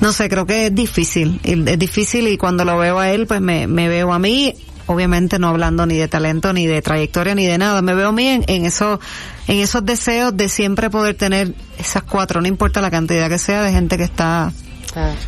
[0.00, 1.40] no sé creo que es difícil.
[1.42, 4.54] Es difícil y cuando lo veo a él pues me, me veo a mí
[4.86, 7.80] obviamente no hablando ni de talento ni de trayectoria ni de nada.
[7.82, 9.00] Me veo a mí en, en eso
[9.48, 13.62] en esos deseos de siempre poder tener esas cuatro no importa la cantidad que sea
[13.62, 14.52] de gente que está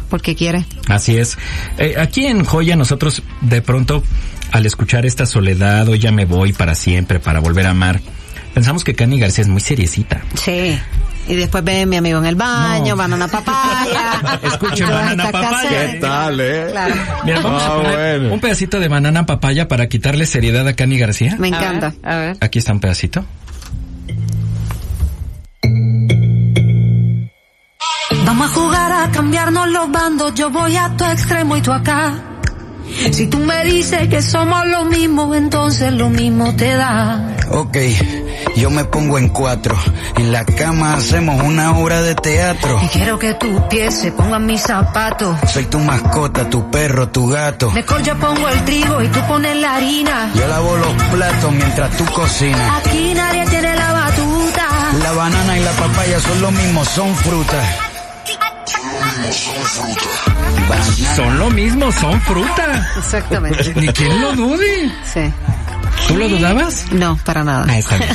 [0.08, 1.36] porque quiere Así es.
[1.78, 4.02] Eh, aquí en Joya nosotros de pronto
[4.52, 8.00] al escuchar esta soledad o ya me voy para siempre, para volver a amar,
[8.54, 10.22] pensamos que Cani García es muy seriecita.
[10.34, 10.78] Sí.
[11.28, 14.38] Y después ven mi amigo en el baño, banana papaya.
[14.44, 15.68] Escuchen Banana Papaya.
[15.92, 16.68] ¿Qué tal, eh?
[16.70, 16.94] Claro.
[17.24, 18.34] Mira, vamos Ah, a poner bueno.
[18.34, 21.34] un pedacito de banana papaya para quitarle seriedad a Cani García.
[21.40, 21.94] Me encanta.
[22.04, 22.36] A ver.
[22.40, 23.24] Aquí está un pedacito.
[28.24, 28.75] Vamos a jugar
[29.06, 32.14] a cambiarnos los bandos, yo voy a tu extremo y tú acá.
[33.12, 37.36] Si tú me dices que somos lo mismo, entonces lo mismo te da.
[37.50, 37.76] Ok,
[38.56, 39.76] yo me pongo en cuatro.
[40.16, 42.80] En la cama hacemos una obra de teatro.
[42.82, 45.36] Y quiero que tus pies se pongan mis zapatos.
[45.52, 47.70] Soy tu mascota, tu perro, tu gato.
[47.72, 50.30] Mejor yo pongo el trigo y tú pones la harina.
[50.34, 52.84] Yo lavo los platos mientras tú cocinas.
[52.84, 54.68] Aquí nadie tiene la batuta.
[55.02, 57.85] La banana y la papaya son lo mismo, son frutas.
[61.16, 62.88] Son lo mismo, son fruta.
[62.98, 63.72] Exactamente.
[63.76, 64.90] Ni quien lo dude.
[65.12, 65.20] Sí.
[66.08, 66.92] ¿Tú lo dudabas?
[66.92, 67.64] No, para nada.
[67.68, 68.10] Ah, está bien.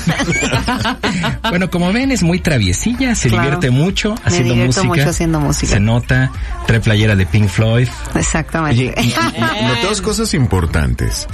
[1.49, 3.43] bueno, como ven, es muy traviesilla, se Claro.
[3.43, 4.83] divierte mucho haciendo música.
[4.85, 5.73] mucho haciendo música.
[5.73, 6.31] Se nota,
[6.67, 7.89] trae playera de Pink Floyd.
[8.15, 8.93] Exactamente.
[8.93, 11.27] Oye, y, y- noté dos cosas importantes.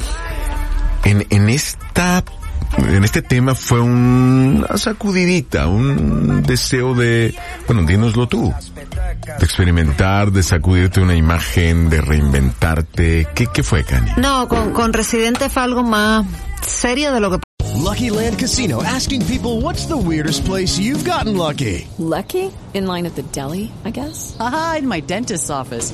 [1.04, 2.24] En, en esta,
[2.78, 7.36] en este tema fue una sacudidita, un deseo de,
[7.66, 8.54] bueno, dínoslo tú,
[9.26, 13.28] de experimentar, de sacudirte una imagen, de reinventarte.
[13.34, 14.12] ¿Qué, qué fue, Cani?
[14.18, 16.26] No, con, con Residente fue algo más
[16.62, 17.38] serio de lo que
[17.76, 21.88] Lucky Land Casino asking people what's the weirdest place you've gotten lucky?
[21.98, 22.52] Lucky?
[22.74, 24.36] In line at the deli, I guess?
[24.40, 25.94] Aha, in my dentist's office.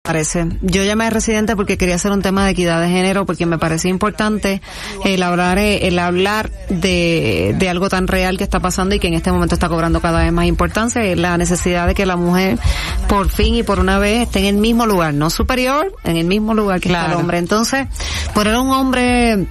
[0.11, 0.45] Parece.
[0.61, 3.57] Yo llamé a Residente porque quería hacer un tema de equidad de género porque me
[3.57, 4.61] parecía importante
[5.05, 9.07] el hablar, eh, el hablar de, de algo tan real que está pasando y que
[9.07, 12.59] en este momento está cobrando cada vez más importancia, la necesidad de que la mujer
[13.07, 16.25] por fin y por una vez esté en el mismo lugar, no superior, en el
[16.25, 17.19] mismo lugar que está el Claro.
[17.21, 17.37] hombre.
[17.37, 17.87] Entonces,
[18.33, 19.47] poner a un hombre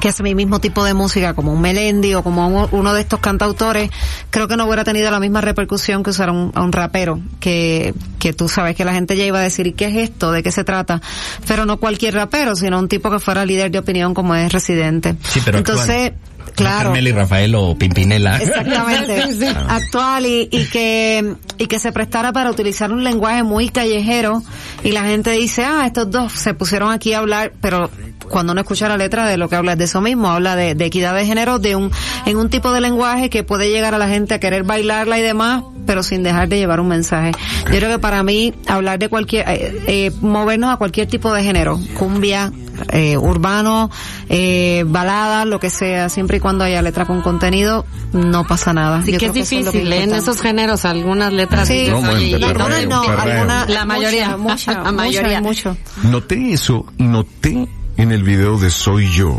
[0.00, 3.00] que hace mi mismo tipo de música, como un Melendi o como un- uno de
[3.00, 3.90] estos cantautores,
[4.30, 7.20] creo que no hubiera tenido la misma repercusión que usar a un, a un rapero,
[7.40, 10.32] que, que tú sabes que la gente ya iba a decir, ¿y qué es esto?
[10.32, 11.00] ¿De qué se trata?
[11.46, 15.16] Pero no cualquier rapero, sino un tipo que fuera líder de opinión como es Residente.
[15.28, 16.52] Sí, pero Entonces, actual.
[16.54, 16.84] claro.
[16.90, 18.36] Carmela y Rafael o Pimpinela.
[18.38, 19.22] Exactamente.
[19.68, 24.42] Actual y, y que y que se prestara para utilizar un lenguaje muy callejero
[24.84, 27.90] y la gente dice, ah, estos dos se pusieron aquí a hablar, pero
[28.28, 30.74] cuando uno escucha la letra de lo que habla es de eso mismo, habla de,
[30.74, 31.90] de equidad de género, de un
[32.26, 35.22] en un tipo de lenguaje que puede llegar a la gente a querer bailarla y
[35.22, 37.32] demás, pero sin dejar de llevar un mensaje.
[37.66, 41.42] Yo creo que para mí hablar de cualquier, eh, eh, movernos a cualquier tipo de
[41.42, 42.52] género, cumbia,
[42.92, 43.90] eh, urbano,
[44.28, 49.02] eh, balada, lo que sea, siempre y cuando haya letra con contenido, no pasa nada.
[49.02, 50.02] Sí Yo que es creo que difícil, ¿eh?
[50.04, 51.66] En esos géneros algunas letras.
[51.68, 51.88] Sí.
[51.90, 53.34] No, y- perreo, No, no, no, perreo.
[53.34, 54.36] alguna, La mayoría.
[54.36, 55.40] mucha, La mucha, mayoría.
[55.40, 55.76] mucho.
[56.04, 57.66] Noté eso noté
[57.98, 59.38] en el video de Soy Yo.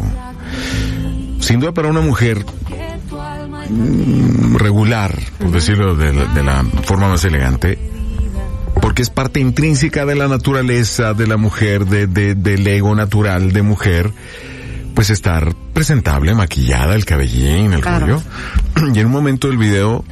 [1.40, 2.46] Sin duda para una mujer
[3.70, 7.80] mm, regular, por decirlo de la, de la forma más elegante,
[8.82, 13.52] porque es parte intrínseca de la naturaleza de la mujer, de, de- del ego natural
[13.52, 14.12] de mujer,
[14.94, 18.06] pues estar presentable, maquillada, el cabellín, el Claro.
[18.06, 18.22] rollo.
[18.94, 20.04] Y en un momento del video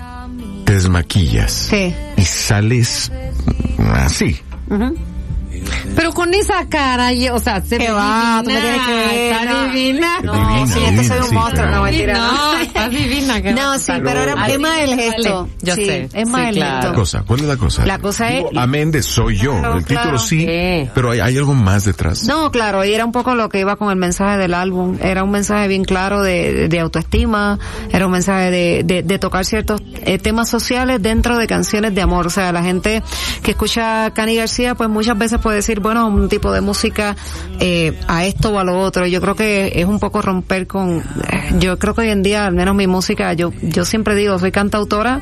[0.65, 1.93] te desmaquillas Sí.
[2.17, 3.11] y sales
[3.93, 4.37] así.
[5.95, 8.41] Pero con esa cara, o sea, se ¿Qué ve va?
[8.43, 9.65] Tú me tienes que ver, está no.
[9.65, 10.19] divina.
[10.23, 11.75] No, Divina, sí, es que divina, soy un sí, monstruo, claro.
[11.77, 12.13] no mentira.
[12.17, 13.41] No, estás divina.
[13.41, 15.49] que No, sí, pero era- es más el vale, gesto.
[15.61, 16.09] Yo Sí, sé.
[16.13, 16.81] es más sí, el claro.
[16.81, 16.93] gesto.
[16.95, 17.23] cosa?
[17.25, 17.85] ¿Cuál es la cosa?
[17.85, 19.57] La cosa es- Amén de soy yo.
[19.59, 20.19] Claro, el título claro.
[20.19, 20.45] sí,
[20.93, 22.23] pero hay, hay algo más detrás.
[22.25, 24.97] No, claro, y era un poco lo que iba con el mensaje del álbum.
[25.01, 27.57] Era un mensaje bien claro de, de autoestima,
[27.91, 32.01] era un mensaje de, de, de tocar ciertos eh, temas sociales dentro de canciones de
[32.01, 32.27] amor.
[32.27, 33.01] O sea, la gente
[33.43, 37.15] que escucha a Cani García, pues muchas veces puede decir, bueno, un tipo de música
[37.61, 39.07] eh, a esto o a lo otro.
[39.07, 42.45] Yo creo que es un poco romper con, eh, yo creo que hoy en día,
[42.45, 45.21] al menos mi música, yo, yo siempre digo, soy cantautora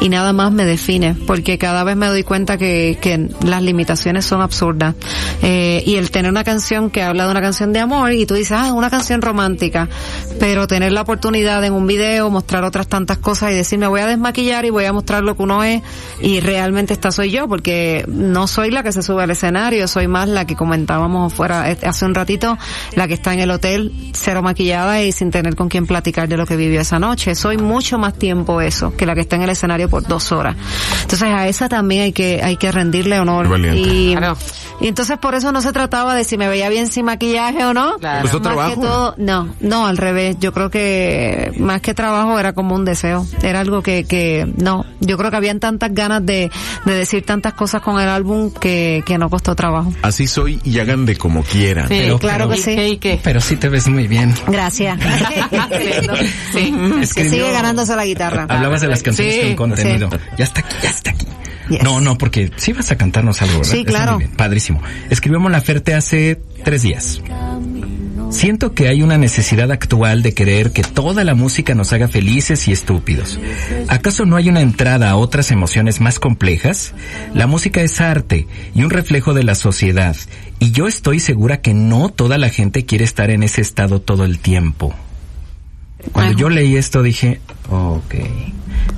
[0.00, 4.24] y nada más me define, porque cada vez me doy cuenta que, que las limitaciones
[4.24, 4.94] son absurdas.
[5.42, 8.34] Eh, y el tener una canción que habla de una canción de amor y tú
[8.34, 9.88] dices, ah, una canción romántica,
[10.38, 14.00] pero tener la oportunidad en un video mostrar otras tantas cosas y decir, me voy
[14.00, 15.82] a desmaquillar y voy a mostrar lo que uno es
[16.20, 20.08] y realmente esta soy yo, porque no soy la que se sube al escenario, soy
[20.08, 22.58] más la que comentábamos fuera eh, hace un ratito,
[22.94, 26.36] la que está en el hotel cero maquillada y sin tener con quién platicar de
[26.36, 27.34] lo que vivió esa noche.
[27.34, 30.56] Soy mucho más tiempo eso que la que está en el escenario por dos horas.
[31.02, 33.46] Entonces a esa también hay que hay que rendirle honor.
[33.74, 34.36] Y, Claro.
[34.80, 37.74] y entonces por eso no se trataba de si me veía bien sin maquillaje o
[37.74, 37.96] no.
[37.98, 38.22] Claro.
[38.22, 38.74] Costó Más trabajo.
[38.80, 40.23] que todo, no, no, al revés.
[40.40, 43.26] Yo creo que más que trabajo era como un deseo.
[43.42, 44.84] Era algo que, que, no.
[45.00, 46.50] Yo creo que habían tantas ganas de,
[46.86, 49.92] de decir tantas cosas con el álbum que, que no costó trabajo.
[50.02, 51.88] Así soy y hagan de como quieran.
[51.88, 52.74] Sí, Pero- claro que ¿Y sí.
[52.76, 53.20] qué, y qué?
[53.22, 54.32] Pero sí te ves muy bien.
[54.48, 54.98] Gracias.
[56.52, 56.72] Sí.
[56.72, 58.46] Que Escribió- sigue ganándose la guitarra.
[58.48, 60.08] Hablabas de las canciones Sí, con contenido.
[60.38, 61.26] Ya está aquí, ya está aquí.
[61.68, 61.82] Yes.
[61.82, 63.72] No, no, porque sí vas a cantarnos algo, ¿verdad?
[63.72, 64.18] Sí, claro.
[64.18, 64.82] bien, padrísimo.
[65.10, 67.20] Escribimos la Ferte hace tres días.
[68.34, 72.66] Siento que hay una necesidad actual de querer que toda la música nos haga felices
[72.66, 73.38] y estúpidos.
[73.86, 76.94] ¿Acaso no hay una entrada a otras emociones más complejas?
[77.32, 80.16] La música es arte y un reflejo de la sociedad.
[80.58, 84.24] Y yo estoy segura que no toda la gente quiere estar en ese estado todo
[84.24, 84.92] el tiempo.
[86.12, 86.40] Cuando Ajá.
[86.40, 87.40] yo leí esto dije,
[87.70, 88.14] ok.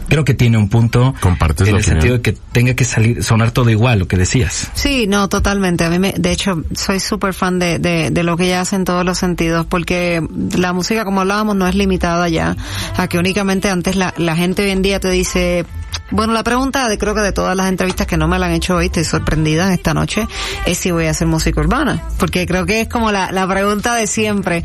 [0.09, 3.51] Creo que tiene un punto Compartes en el sentido de que tenga que salir, sonar
[3.51, 4.71] todo igual, lo que decías.
[4.75, 5.85] Sí, no, totalmente.
[5.85, 8.77] A mí me, de hecho, soy súper fan de, de, de lo que ella hace
[8.77, 10.25] en todos los sentidos, porque
[10.57, 12.57] la música, como hablábamos, no es limitada ya
[12.97, 15.67] a que únicamente antes la, la gente hoy en día te dice,
[16.13, 18.53] bueno, la pregunta de creo que de todas las entrevistas que no me la han
[18.53, 20.27] hecho hoy, estoy sorprendida esta noche,
[20.67, 23.95] es si voy a hacer música urbana, porque creo que es como la, la pregunta
[23.97, 24.63] de siempre.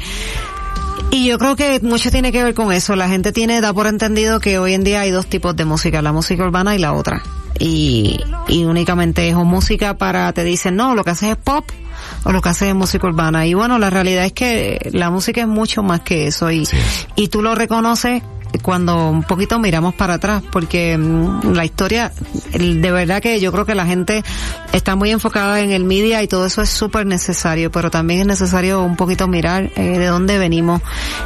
[1.10, 2.96] Y yo creo que mucho tiene que ver con eso.
[2.96, 6.02] La gente tiene, da por entendido que hoy en día hay dos tipos de música,
[6.02, 7.22] la música urbana y la otra.
[7.60, 11.70] Y, y únicamente es o música para, te dicen, no, lo que haces es pop
[12.24, 13.46] o lo que haces es música urbana.
[13.46, 16.68] Y bueno, la realidad es que la música es mucho más que eso y,
[17.16, 18.24] y tú lo reconoces
[18.62, 22.12] cuando un poquito miramos para atrás, porque mm, la historia,
[22.54, 24.24] de verdad que yo creo que la gente
[24.74, 28.28] está muy enfocada en el media y todo eso es súper necesario, pero también es
[28.28, 30.82] necesario un poquito mirar eh, de dónde venimos.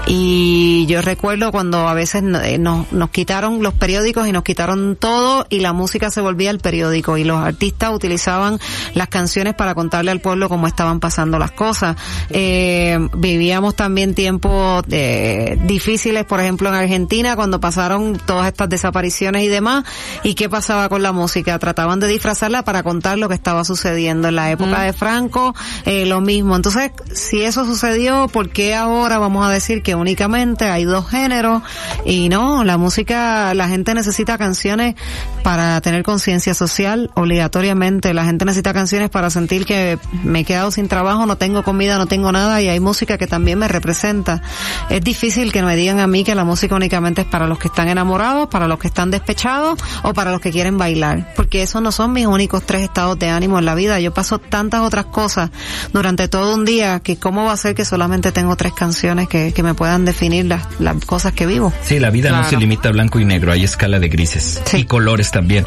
[0.07, 4.95] Y yo recuerdo cuando a veces eh, nos, nos quitaron los periódicos y nos quitaron
[4.95, 8.59] todo y la música se volvía el periódico y los artistas utilizaban
[8.93, 11.95] las canciones para contarle al pueblo cómo estaban pasando las cosas.
[12.29, 19.43] Eh, vivíamos también tiempos eh, difíciles, por ejemplo en Argentina cuando pasaron todas estas desapariciones
[19.43, 19.85] y demás
[20.23, 21.57] y qué pasaba con la música.
[21.59, 26.05] Trataban de disfrazarla para contar lo que estaba sucediendo en la época de Franco, eh,
[26.05, 26.55] lo mismo.
[26.55, 31.63] Entonces, si eso sucedió, ¿por qué ahora vamos a decir que únicamente hay dos géneros?
[32.05, 34.95] Y no, la música, la gente necesita canciones
[35.41, 38.13] para tener conciencia social obligatoriamente.
[38.13, 41.97] La gente necesita canciones para sentir que me he quedado sin trabajo, no tengo comida,
[41.97, 44.41] no tengo nada y hay música que también me representa.
[44.89, 47.67] Es difícil que me digan a mí que la música únicamente es para los que
[47.67, 51.81] están enamorados, para los que están despechados o para los que quieren bailar, porque esos
[51.81, 53.99] no son mis únicos tres estados de ánimo en la vida.
[53.99, 55.49] Yo paso tantas otras cosas
[55.93, 59.53] durante todo un día que cómo va a ser que solamente tengo tres canciones que,
[59.53, 61.71] que me puedan definir las, las cosas que vivo.
[61.83, 64.85] Sí, la vida no se limita a blanco y negro, hay escala de grises y
[64.85, 65.65] colores también.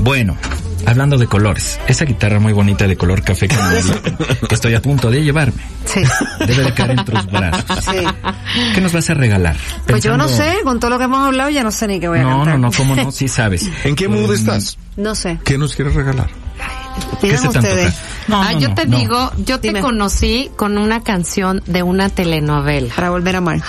[0.00, 0.36] Bueno,
[0.86, 4.02] hablando de colores, esa guitarra muy bonita de color café que, me dio,
[4.48, 6.00] que estoy a punto de llevarme, Sí.
[6.46, 7.84] debe de caer en tus brazos.
[7.84, 7.96] Sí.
[8.74, 9.56] ¿Qué nos vas a regalar?
[9.86, 12.08] Pues yo no sé, con todo lo que hemos hablado ya no sé ni qué
[12.08, 12.58] voy a No, cantar.
[12.58, 13.68] no, no, cómo no, sí sabes.
[13.84, 14.78] ¿En qué mood estás?
[14.96, 15.38] No sé.
[15.44, 16.28] ¿Qué nos quieres regalar?
[17.20, 17.94] Pidan se ustedes.
[18.30, 18.96] ah, yo te no.
[18.98, 22.94] digo, yo te conocí con una canción de una telenovela.
[22.94, 23.60] Para volver a amar.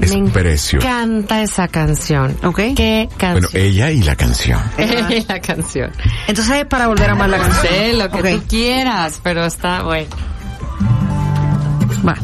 [0.00, 0.86] Es Me precioso.
[0.86, 2.36] encanta esa canción.
[2.44, 2.56] ¿Ok?
[2.76, 3.62] ¿Qué Bueno, canción?
[3.62, 4.60] ella y la canción.
[5.28, 5.92] la canción.
[6.26, 7.66] Entonces es para volver a amar la canción.
[7.74, 8.40] Sí, lo que Ok.
[8.42, 10.08] tú quieras, pero está bueno.
[12.06, 12.14] Va.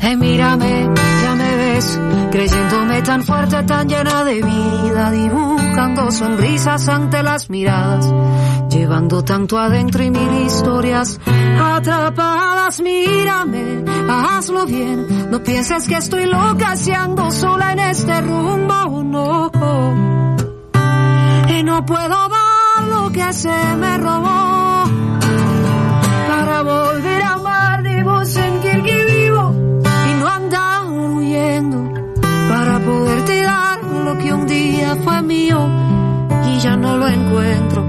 [0.00, 0.88] Eh, mírame,
[1.22, 1.98] ya me ves,
[2.30, 5.10] creyéndome tan fuerte, tan llena de vida,
[5.74, 8.12] dibujando sonrisas ante las miradas,
[8.70, 11.18] llevando tanto adentro y mil historias
[11.60, 12.80] atrapadas.
[12.80, 19.50] Mírame, hazlo bien, no pienses que estoy loca, si ando sola en este rumbo, no.
[21.48, 24.84] Y no puedo dar lo que se me robó
[26.28, 27.13] para volver
[34.96, 35.68] fue mío
[36.46, 37.84] y ya no lo encuentro.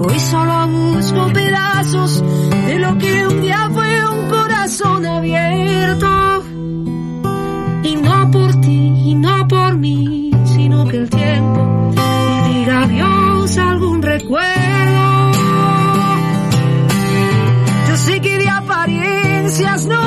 [0.00, 2.22] Hoy solo busco pedazos
[2.66, 6.42] de lo que un día fue un corazón abierto.
[7.82, 13.58] Y no por ti, y no por mí, sino que el tiempo le diga adiós
[13.58, 15.30] a algún recuerdo.
[17.88, 19.99] Yo sé que de apariencias no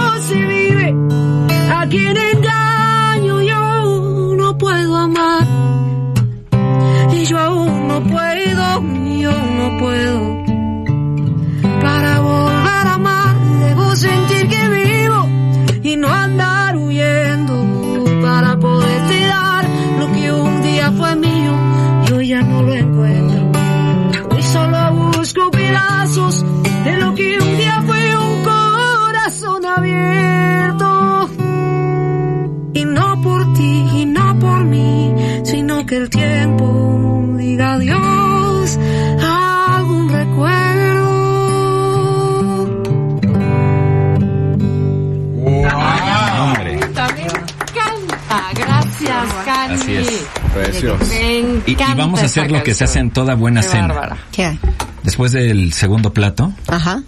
[51.66, 53.88] Y, vamos a hacer lo que se hace en toda buena Qué cena.
[53.88, 54.18] bárbara.
[54.32, 54.58] ¿Qué?
[55.04, 57.04] Después del segundo plato, Ajá.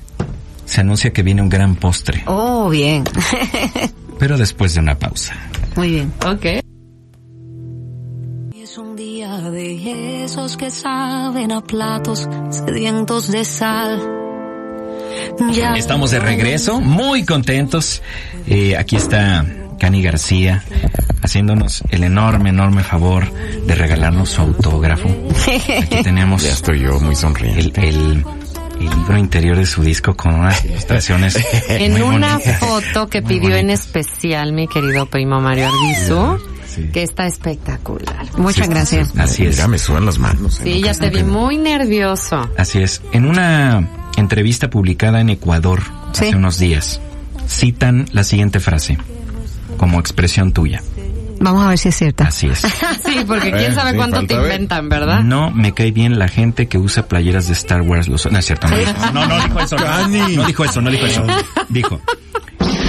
[0.66, 3.04] se anuncia que viene un gran postre, Oh, bien.
[4.20, 5.36] pero después de una pausa.
[5.76, 6.14] Muy bien.
[6.26, 6.46] Ok.
[8.56, 14.02] Es un día de esos que saben a platos sedientos de sal.
[15.52, 18.02] Ya Estamos de regreso, muy contentos.
[18.48, 19.46] Eh, aquí está
[19.80, 20.64] Cani García
[21.22, 25.10] haciéndonos el enorme, enorme favor de regalarnos su autógrafo.
[25.82, 27.60] Aquí tenemos Ya estoy yo muy sonriente.
[27.60, 28.26] el, el,
[28.80, 31.38] el libro interior de su disco con unas ilustraciones
[31.70, 32.60] En muy una bonitas.
[32.60, 36.90] foto que Muy pidió en especial mi querido primo Mario Arbizu, Sí.
[36.92, 38.26] que está espectacular.
[38.38, 39.14] Muchas gracias.
[39.18, 39.56] Así es.
[39.56, 40.60] Ya me sudan las manos.
[40.62, 42.50] Sí, ya te vi muy nervioso.
[42.58, 43.02] Así es.
[43.14, 43.88] En una
[44.18, 45.82] entrevista publicada en Ecuador
[46.12, 46.26] Sí.
[46.26, 47.00] hace unos días,
[47.48, 48.98] citan la siguiente frase
[49.78, 50.82] como expresión tuya.
[51.40, 52.28] Vamos a ver si es cierta.
[52.28, 52.62] Así es.
[53.06, 55.22] Sí, porque quién Eh, sabe sí, cuánto te inventan, ¿verdad?
[55.22, 58.08] No me cae bien la gente que usa playeras de Star Wars.
[58.08, 58.30] Los...
[58.32, 59.12] No es cierto, no dijo eso.
[59.14, 59.76] No, no dijo eso.
[59.78, 61.28] No, no dijo eso, no dijo eso.
[61.70, 62.02] Dijo,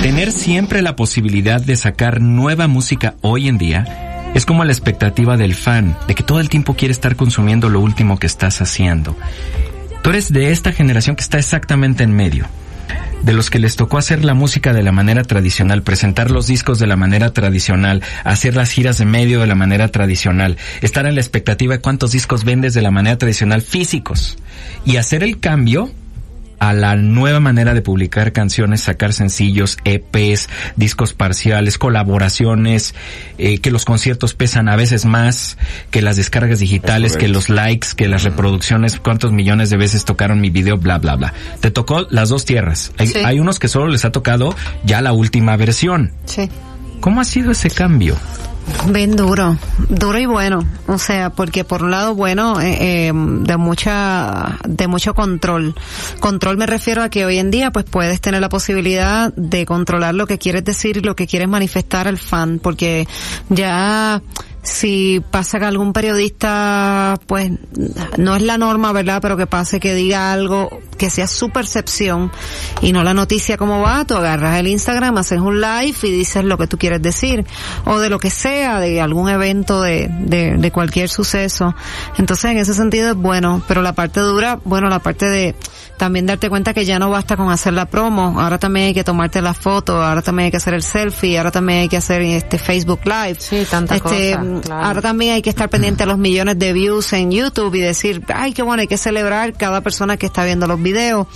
[0.03, 5.37] tener siempre la posibilidad de sacar nueva música hoy en día es como la expectativa
[5.37, 9.17] del fan, de que todo el tiempo quiere estar consumiendo lo último que estás haciendo.
[10.03, 12.47] Tú eres de esta generación que está exactamente en medio.
[13.23, 16.79] De los que les tocó hacer la música de la manera tradicional, presentar los discos
[16.79, 21.15] de la manera tradicional, hacer las giras de medio de la manera tradicional, estar en
[21.15, 24.37] la expectativa de cuántos discos vendes de la manera tradicional físicos
[24.85, 25.91] y hacer el cambio
[26.59, 32.95] a la nueva manera de publicar canciones, sacar sencillos, EPs, discos parciales, colaboraciones,
[33.39, 35.59] eh, que los conciertos pesan a veces más
[35.91, 40.41] que las descargas digitales, que los likes, que las reproducciones, cuántos millones de veces tocaron
[40.41, 41.35] mi video, bla, bla, bla.
[41.61, 42.93] Te tocó las dos tierras.
[42.99, 43.19] Hay, Sí.
[43.25, 44.55] hay unos que solo les ha tocado
[44.85, 46.13] ya la última versión.
[46.25, 46.49] Sí.
[47.01, 48.17] ¿Cómo ha sido ese cambio?
[48.89, 49.57] Bien duro,
[49.89, 54.87] duro y bueno, o sea, porque por un lado bueno eh, eh, de mucha, de
[54.87, 55.75] mucho control.
[56.21, 60.15] Control me refiero a que hoy en día pues puedes tener la posibilidad de controlar
[60.15, 63.07] lo que quieres decir y lo que quieres manifestar al fan, porque
[63.49, 64.23] ya
[64.67, 67.53] si pasa que algún periodista, pues,
[68.19, 69.21] no es la norma, ¿verdad?
[69.23, 72.33] Pero que pase que diga algo que sea su percepción
[72.81, 76.45] y no la noticia como va, tú agarras el Instagram, haces un live y dices
[76.45, 77.45] lo que tú quieres decir,
[77.85, 81.75] o de lo que sea, de algún evento, de, de, de cualquier suceso.
[82.19, 85.55] Entonces, en ese sentido es bueno, pero la parte dura, bueno, la parte de
[85.97, 89.05] también darte cuenta que ya no basta con hacer la promo, ahora también hay que
[89.05, 92.23] tomarte la foto, ahora también hay que hacer el selfie, ahora también hay que hacer
[92.23, 93.37] este Facebook Live.
[93.39, 94.87] Sí, tanta este, cosa, claro.
[94.87, 98.23] Ahora también hay que estar pendiente a los millones de views en YouTube y decir,
[98.35, 101.27] ay, qué bueno, hay que celebrar cada persona que está viendo los videos.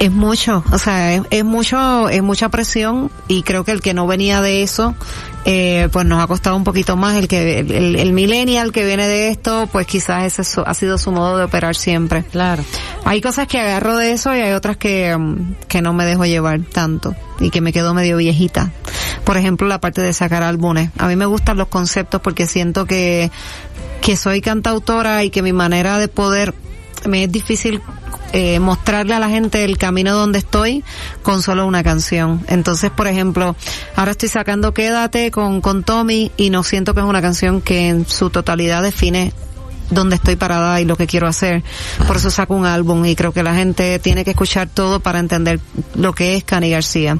[0.00, 3.94] Es mucho, o sea, es, es mucho, es mucha presión y creo que el que
[3.94, 4.94] no venía de eso,
[5.44, 7.16] eh, pues nos ha costado un poquito más.
[7.16, 10.74] El que, el, el- millennial que viene de esto, pues quizás ese es su- ha
[10.74, 12.24] sido su modo de operar siempre.
[12.24, 12.62] Claro.
[13.04, 16.24] Hay cosas que agarro de eso y hay otras que, mm, que no me dejo
[16.26, 18.70] llevar tanto y que me quedo medio viejita.
[19.24, 20.90] Por ejemplo, la parte de sacar álbumes.
[20.98, 23.30] A mí me gustan los conceptos porque siento que,
[24.00, 26.54] que soy cantautora y que mi manera de poder,
[27.06, 27.80] me es difícil
[28.32, 30.84] eh, mostrarle a la gente el camino donde estoy
[31.22, 32.44] con solo una canción.
[32.48, 33.56] Entonces, por ejemplo,
[33.96, 37.88] ahora estoy sacando Quédate con, con Tommy y no siento que es una canción que
[37.88, 39.32] en su totalidad define
[39.90, 41.62] dónde estoy parada y lo que quiero hacer.
[42.06, 45.18] Por eso saco un álbum y creo que la gente tiene que escuchar todo para
[45.18, 45.60] entender
[45.94, 47.18] lo que es Cani García.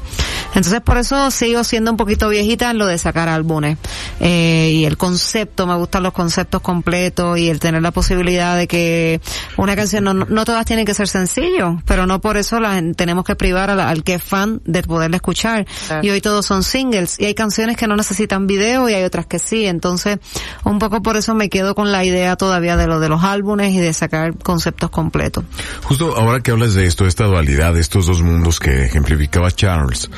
[0.54, 3.78] Entonces por eso sigo siendo un poquito viejita en lo de sacar álbumes.
[4.20, 8.66] Eh, y el concepto, me gustan los conceptos completos y el tener la posibilidad de
[8.68, 9.20] que
[9.56, 13.24] una canción, no, no todas tienen que ser sencillos, pero no por eso la, tenemos
[13.24, 15.66] que privar la- al que es fan de poderla escuchar.
[15.86, 16.04] Claro.
[16.06, 19.26] Y hoy todos son singles y hay canciones que no necesitan video y hay otras
[19.26, 19.66] que sí.
[19.66, 20.18] Entonces,
[20.64, 23.72] un poco por eso me quedo con la idea todavía de lo de los álbumes
[23.72, 25.44] y de sacar conceptos completos.
[25.84, 30.10] Justo ahora que hablas de esto, esta dualidad, de estos dos mundos que ejemplificaba Charles,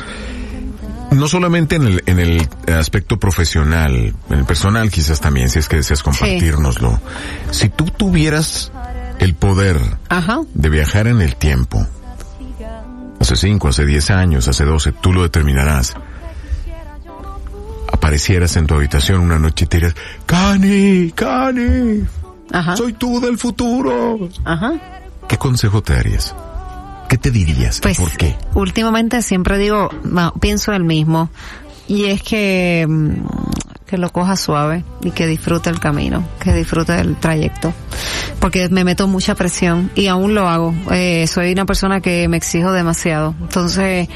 [1.11, 5.69] no solamente en el, en el aspecto profesional, en el personal quizás también, si es
[5.69, 7.01] que deseas compartirnoslo.
[7.51, 8.73] Si tú tuvieras
[9.19, 9.79] el poder
[10.09, 10.41] Ajá.
[10.55, 11.87] de viajar en el tiempo,
[13.19, 15.95] hace cinco, hace diez años, hace doce, tú lo determinarás.
[17.93, 22.05] Aparecieras en tu habitación una noche y te dirías, Cani, Cani,
[22.53, 22.77] Ajá.
[22.77, 24.29] soy tú del futuro.
[24.45, 24.73] Ajá.
[25.29, 26.35] ¿Qué consejo te darías?
[27.09, 27.81] ¿Qué te dirías?
[27.81, 28.37] Pues, ¿Por qué?
[28.55, 29.91] Últimamente siempre digo,
[30.41, 31.29] pienso el mismo.
[31.89, 33.15] Y es que, mm,
[33.91, 37.75] que lo coja suave y que disfrute el camino, que disfrute del trayecto.
[38.39, 40.73] Porque me meto mucha presión y aún lo hago.
[40.93, 43.35] Eh, soy una persona que me exijo demasiado.
[43.41, 44.09] Entonces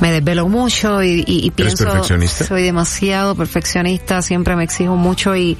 [0.00, 1.84] me desvelo mucho y, y, y ¿Eres pienso...
[1.84, 2.44] perfeccionista?
[2.46, 5.58] Soy demasiado perfeccionista, siempre me exijo mucho y,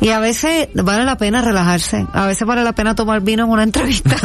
[0.00, 2.06] y a veces vale la pena relajarse.
[2.12, 4.16] A veces vale la pena tomar vino en una entrevista.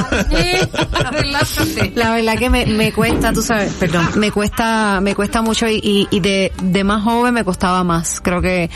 [1.95, 5.75] La verdad que me, me cuesta, tú sabes, perdón, me cuesta, me cuesta mucho y,
[5.83, 8.21] y, y de, de más joven me costaba más.
[8.21, 8.68] Creo que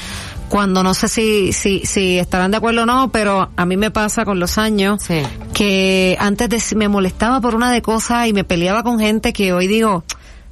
[0.49, 3.91] cuando no sé si, si, si estarán de acuerdo o no, pero a mí me
[3.91, 5.21] pasa con los años Sí.
[5.53, 9.51] que antes de, me molestaba por una de cosas y me peleaba con gente que
[9.53, 10.03] hoy digo,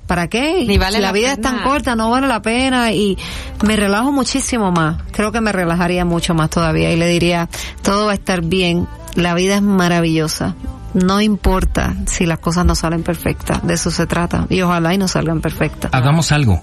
[0.07, 0.65] ¿para qué?
[0.67, 3.17] Ni vale Si la, la vida es tan corta, no vale la pena y
[3.63, 4.97] me relajo muchísimo más.
[5.11, 7.47] Creo que me relajaría mucho más todavía y le diría,
[7.83, 10.55] todo va a estar bien, la vida es maravillosa.
[10.93, 14.47] No importa si las cosas no salen perfectas, de eso se trata.
[14.49, 15.89] Y ojalá y no salgan perfectas.
[15.93, 16.61] Hagamos algo.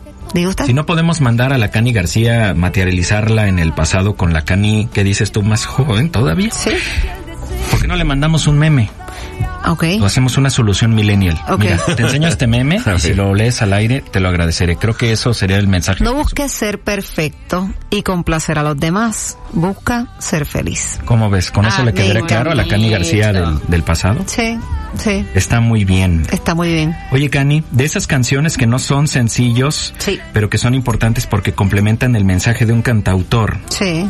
[0.67, 4.89] Si no podemos mandar a la Cani García materializarla en el pasado con la Cani
[4.93, 6.71] que dices tú más joven todavía, Sí.
[7.71, 8.91] ¿por qué no le mandamos un meme?
[9.67, 9.85] Ok.
[9.99, 11.39] Lo hacemos una solución millennial.
[11.49, 11.61] Ok.
[11.61, 14.77] Mira, te enseño este meme y si lo lees al aire, te lo agradeceré.
[14.77, 16.03] Creo que eso sería el mensaje.
[16.05, 19.37] No busques ser perfecto y complacer a los demás.
[19.53, 20.99] Busca ser feliz.
[21.05, 21.51] ¿Cómo ves?
[21.51, 24.23] ¿Con eso Ah, le quedará claro a la Cani García del, del pasado?
[24.27, 24.59] Sí,
[24.97, 25.27] sí.
[25.35, 26.25] Está muy bien.
[26.31, 26.97] Está muy bien.
[27.11, 30.19] Oye, Cani, de esas canciones que no son sencillos, Sí.
[30.33, 34.07] pero que son importantes porque complementan el mensaje de un cantautor, Sí.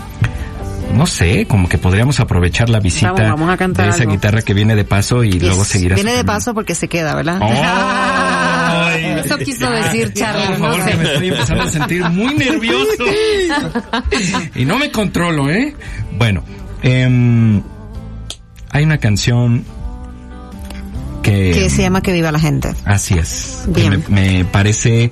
[0.95, 4.13] No sé, como que podríamos aprovechar la visita Vamos, vamos a cantar de esa algo.
[4.13, 5.97] guitarra que viene de paso y luego seguirás.
[5.97, 7.41] Viene de paso porque se queda, ¿verdad?
[9.25, 10.91] Eso quiso decir Charlie, Por no favor, sé.
[10.91, 13.05] que me estoy empezando a sentir muy nervioso.
[14.55, 15.75] y no me controlo, ¿eh?
[16.17, 16.43] Bueno,
[16.83, 17.63] em,
[18.71, 19.65] hay una canción
[21.23, 21.53] que...
[21.53, 22.75] que se llama Que viva la gente.
[22.85, 23.63] Así es.
[23.75, 24.05] Que Bien.
[24.09, 25.11] Me, me parece...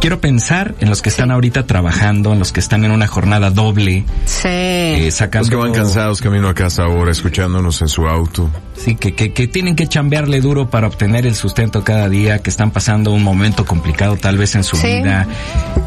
[0.00, 3.50] Quiero pensar en los que están ahorita trabajando, en los que están en una jornada
[3.50, 4.48] doble, Sí.
[4.48, 5.48] eh, sacando...
[5.48, 8.50] Los que van cansados camino a casa ahora, escuchándonos en su auto.
[8.76, 12.50] Sí, que, que, que tienen que chambearle duro para obtener el sustento cada día, que
[12.50, 14.86] están pasando un momento complicado tal vez en su Sí.
[14.88, 15.26] vida,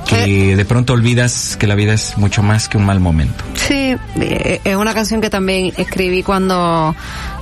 [0.08, 3.44] que de pronto olvidas que la vida es mucho más que un mal momento.
[3.56, 6.96] Sí, eh, es una canción que también escribí cuando,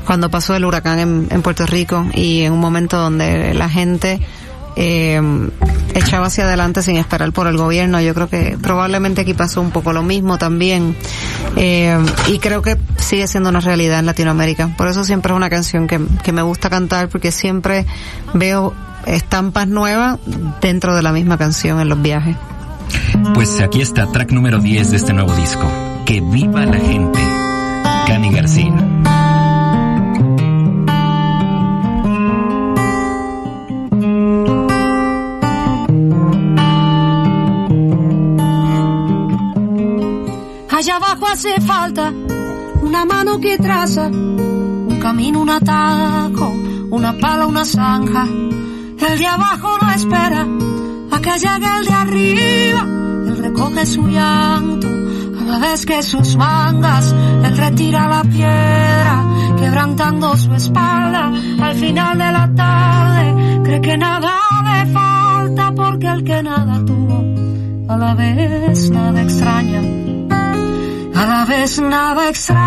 [0.06, 4.20] cuando pasó el huracán en, en Puerto Rico y en un momento donde la gente
[4.76, 5.22] eh,
[5.94, 8.02] echaba hacia adelante sin esperar por el gobierno.
[8.02, 10.96] Yo creo que probablemente aquí pasó un poco lo mismo también.
[11.56, 11.98] Eh,
[12.28, 14.70] y creo que sigue siendo una realidad en Latinoamérica.
[14.76, 17.86] Por eso siempre es una canción que, que me gusta cantar porque siempre
[18.34, 18.74] veo
[19.06, 20.20] estampas nuevas
[20.62, 22.36] dentro de la misma canción en los viajes.
[23.34, 25.72] Pues aquí está, track número 10 de este nuevo disco.
[26.06, 27.20] Que viva la gente.
[28.08, 29.13] Cani García.
[40.84, 42.12] Allá abajo hace falta
[42.82, 46.54] una mano que traza un camino, un atajo,
[46.90, 48.26] una pala, una zanja.
[48.26, 50.46] El de abajo no espera
[51.10, 52.82] a que llegue el de arriba.
[53.28, 54.90] Él recoge su llanto
[55.40, 57.16] a la vez que sus mangas.
[57.46, 59.26] Él retira la piedra,
[59.58, 61.32] quebrantando su espalda.
[61.62, 64.34] Al final de la tarde cree que nada
[64.66, 67.24] le falta porque el que nada tuvo
[67.88, 70.03] a la vez nada extraña
[71.24, 72.64] a la vez nada extraña.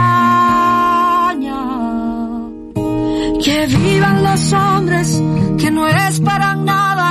[3.45, 5.23] Que vivan los hombres
[5.61, 7.09] que no esperan nada.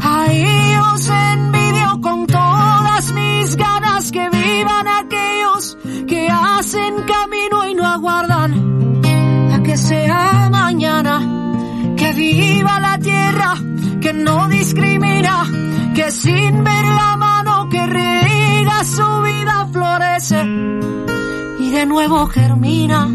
[0.00, 4.12] A ellos envidio con todas mis ganas.
[4.12, 5.76] Que vivan aquellos
[6.06, 8.50] que hacen camino y no aguardan
[9.52, 11.14] a que sea mañana.
[11.96, 13.54] Que viva la tierra
[14.00, 15.44] que no discrimina.
[15.96, 17.84] Que sin ver la mano que
[18.84, 20.42] su vida florece
[21.58, 23.08] y de nuevo germina.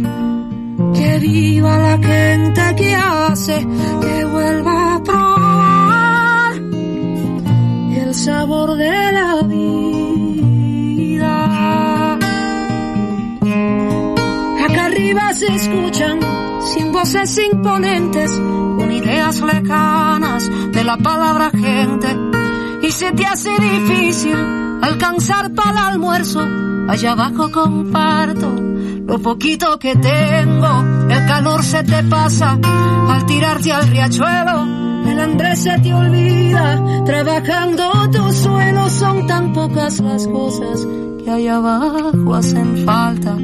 [0.95, 3.67] Que viva la gente que hace
[4.01, 9.73] que vuelva a probar el sabor de la vida.
[14.65, 16.19] Acá arriba se escuchan
[16.73, 22.07] sin voces imponentes, con ideas lejanas de la palabra gente.
[22.81, 26.41] Y se te hace difícil alcanzar para el almuerzo.
[26.87, 28.69] Allá abajo comparto
[29.09, 30.83] lo poquito que tengo.
[31.09, 32.57] El calor se te pasa
[33.09, 34.79] al tirarte al riachuelo.
[35.09, 38.87] El hambre se te olvida trabajando tu suelo.
[38.89, 40.85] Son tan pocas las cosas
[41.23, 43.35] que allá abajo hacen falta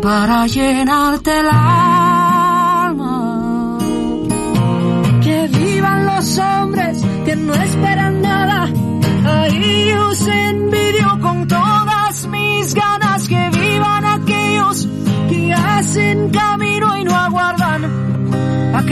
[0.00, 2.98] para llenarte el alma.
[5.24, 7.95] Que vivan los hombres que no esperan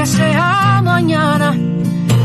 [0.04, 1.52] que sea mañana.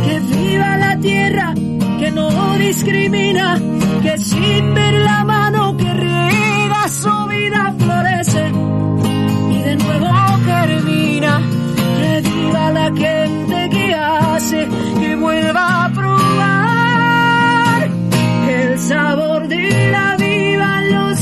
[0.06, 1.54] Que viva la tierra
[2.00, 3.58] que no discrimina.
[4.04, 8.52] Que sin ver la mano que riega su vida florece
[9.56, 10.10] y de nuevo
[10.46, 11.42] termina.
[12.00, 14.68] Que viva la gente que hace
[15.00, 16.30] que vuelva a probar
[18.58, 20.82] el sabor de la vida.
[20.96, 21.19] Los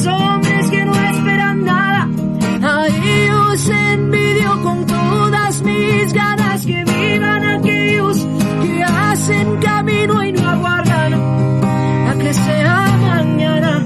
[9.27, 11.13] hacen camino y no aguardan
[12.09, 13.85] a que sea mañana.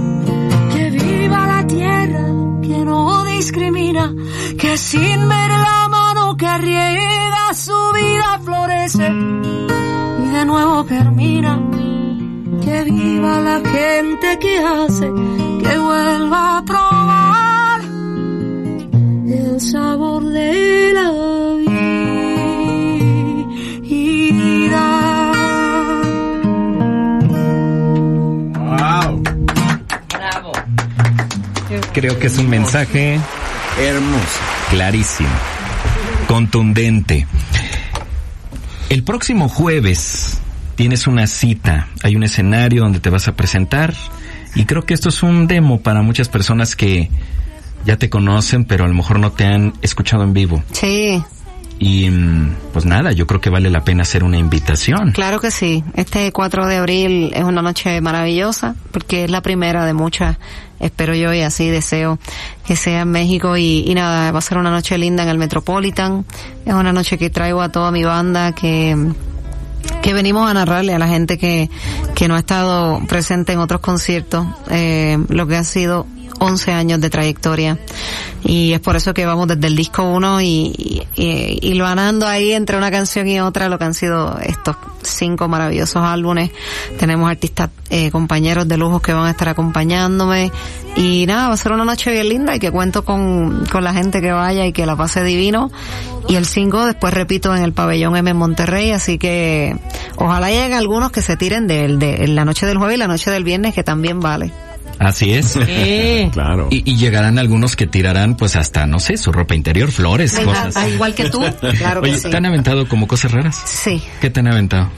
[0.72, 2.26] Que viva la tierra
[2.62, 4.14] que no discrimina,
[4.60, 9.08] que sin ver la mano que riega su vida florece
[10.24, 11.60] y de nuevo germina.
[12.64, 15.08] Que viva la gente que hace
[15.64, 17.82] que vuelva a probar
[19.26, 21.31] el sabor de la
[31.94, 33.20] Creo que es un mensaje
[33.80, 34.40] Hermoso.
[34.70, 35.30] clarísimo,
[36.28, 37.28] contundente.
[38.90, 40.40] El próximo jueves
[40.76, 43.94] tienes una cita, hay un escenario donde te vas a presentar
[44.56, 47.10] y creo que esto es un demo para muchas personas que
[47.86, 50.64] ya te conocen, pero a lo mejor no te han escuchado en vivo.
[50.72, 51.22] Sí,
[51.84, 52.12] Y
[52.74, 55.14] pues nada, yo creo que vale la pena hacer una invitación.
[55.14, 55.84] claro que sí.
[55.96, 60.38] Este 4 de abril es una noche maravillosa porque es la primera de muchas,
[60.80, 62.20] espero yo y así deseo
[62.68, 65.40] que sea en México y, y nada, va a ser una noche linda en el
[65.40, 66.24] Metropolitan.
[66.68, 68.96] Es una noche que traigo a toda mi banda que
[70.04, 71.68] que venimos a narrarle a la gente que,
[72.14, 76.06] que no ha estado presente en otros conciertos, eh, lo que ha sido
[76.42, 77.78] 11 años de trayectoria.
[78.44, 82.28] Y es por eso que vamos desde el disco 1 y, y, y lo ganando
[82.28, 86.50] ahí entre una canción y otra lo que han sido estos cinco maravillosos álbumes.
[86.98, 90.52] Tenemos artistas, eh, compañeros de lujos que van a estar acompañándome.
[90.96, 93.94] Y nada, va a ser una noche bien linda y que cuento con, con la
[93.94, 95.72] gente que vaya y que la pase divino.
[96.28, 99.78] Y el 5 después repito en el pabellón M en Monterrey, así que
[100.18, 103.30] ojalá lleguen algunos que se tiren de, de la noche del jueves y la noche
[103.30, 104.52] del viernes que también vale.
[105.04, 105.58] Así es.
[106.32, 106.68] Claro.
[106.70, 110.46] Y, y llegarán algunos que tirarán pues hasta, no sé, su ropa interior, flores, Ay,
[110.46, 110.78] cosas.
[110.78, 111.44] ah, igual que tú,
[111.78, 112.30] claro que Oye, sí.
[112.30, 113.60] ¿te han aventado como cosas raras?
[113.66, 114.02] Sí.
[114.22, 114.90] ¿Qué te han aventado?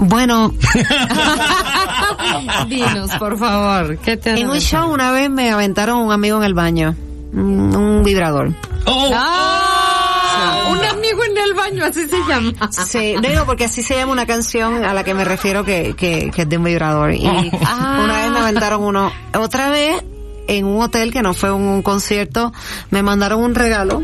[0.00, 0.52] Bueno,
[2.68, 3.98] Dinos, por favor.
[3.98, 6.94] ¿Qué te han en un show una vez me aventaron un amigo en el baño,
[7.32, 8.52] un, un vibrador.
[8.86, 9.10] ¡Oh!
[9.14, 10.68] ¡Ah!
[10.70, 12.52] Un amigo en el baño, así se llama.
[12.70, 15.94] Sí, no digo porque así se llama una canción a la que me refiero que,
[15.96, 17.14] que, que es de un vibrador.
[17.14, 17.24] Y
[17.64, 18.00] Ah.
[18.04, 19.12] una vez aventaron uno.
[19.38, 20.02] Otra vez,
[20.46, 22.52] en un hotel que no fue un, un concierto,
[22.90, 24.02] me mandaron un regalo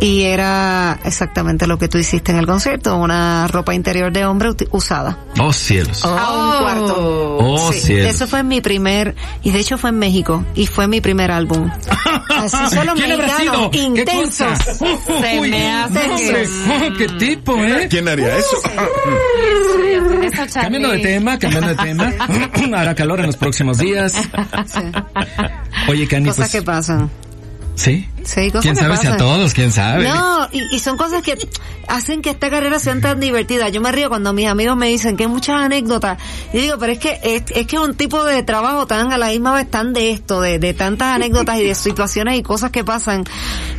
[0.00, 4.50] y era exactamente lo que tú hiciste en el concierto, una ropa interior de hombre
[4.70, 5.18] usada.
[5.38, 6.04] ¡Oh, cielos!
[6.04, 7.36] A un cuarto.
[7.38, 8.14] ¡Oh, Sí, cielos!
[8.14, 11.70] Eso fue mi primer, y de hecho fue en México, y fue mi primer álbum.
[12.30, 14.58] Así son los ¿Quién habrá mexicanos, intensos.
[14.58, 16.74] Se Uy, me hace no.
[16.74, 17.86] Oh, ¡Qué tipo, eh!
[17.90, 18.56] ¿Quién haría eso?
[20.52, 22.12] Cambiando de tema, cambiando de tema.
[22.80, 24.14] Hará calor en los próximos días.
[25.88, 26.52] Oye, Cani, Cosas pues...
[26.52, 27.10] que pasan.
[27.74, 28.08] ¿Sí?
[28.24, 29.54] Sí, cosas ¿Quién que sabe si a todos?
[29.54, 30.04] ¿Quién sabe?
[30.04, 31.36] No, y, y son cosas que
[31.88, 33.68] hacen que esta carrera sea tan divertida.
[33.68, 36.18] Yo me río cuando mis amigos me dicen que hay muchas anécdotas.
[36.52, 39.18] Y digo, pero es que es, es que es un tipo de trabajo tan a
[39.18, 42.70] la misma vez tan de esto, de, de tantas anécdotas y de situaciones y cosas
[42.70, 43.24] que pasan,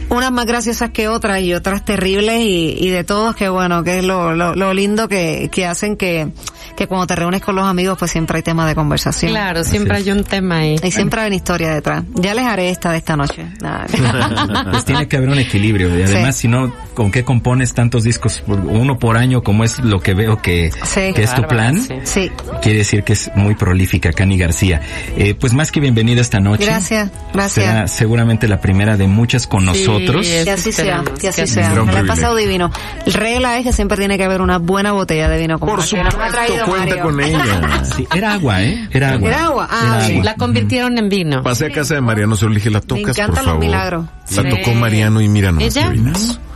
[0.10, 4.00] unas más graciosas que otras y otras terribles y, y de todos que bueno, que
[4.00, 6.28] es lo, lo, lo lindo que, que hacen que,
[6.76, 9.32] que cuando te reúnes con los amigos pues siempre hay tema de conversación.
[9.32, 10.76] Claro, siempre hay un tema ahí.
[10.84, 12.04] Y siempre hay una historia detrás.
[12.16, 13.46] Ya les haré esta de esta noche.
[13.62, 13.86] Nada.
[14.71, 15.97] Pues tiene que haber un equilibrio.
[15.97, 18.43] Y además, si no, ¿con qué compones tantos discos?
[18.47, 21.13] Uno por año, como es lo que veo que, Sí.
[21.13, 21.79] que es tu plan.
[22.03, 22.32] sí.
[22.61, 24.82] Quiere decir que es muy prolífica, Cani García.
[25.17, 26.65] Eh, pues más que bienvenida esta noche.
[26.65, 27.65] Gracias, gracias.
[27.65, 30.27] Será seguramente la primera de muchas con nosotros.
[30.27, 31.73] Que así sea, que así que sea.
[31.84, 32.71] Me la he pasado divino.
[33.05, 36.17] El regla es que siempre tiene que haber una buena botella de vino Por supuesto,
[36.32, 37.03] traído cuenta Mario.
[37.03, 37.84] con ella.
[37.95, 38.88] Sí, era agua, ¿eh?
[38.91, 39.27] Era agua.
[39.29, 40.11] Era agua, ah, Era sí.
[40.13, 40.23] agua.
[40.25, 41.41] La convirtieron en vino.
[41.43, 43.59] Pasé a casa de Mariano Solige, la tocas, por encantan los favor.
[43.59, 44.05] milagros.
[44.36, 45.91] La tocó Mariano y mira nomás ¿Ella?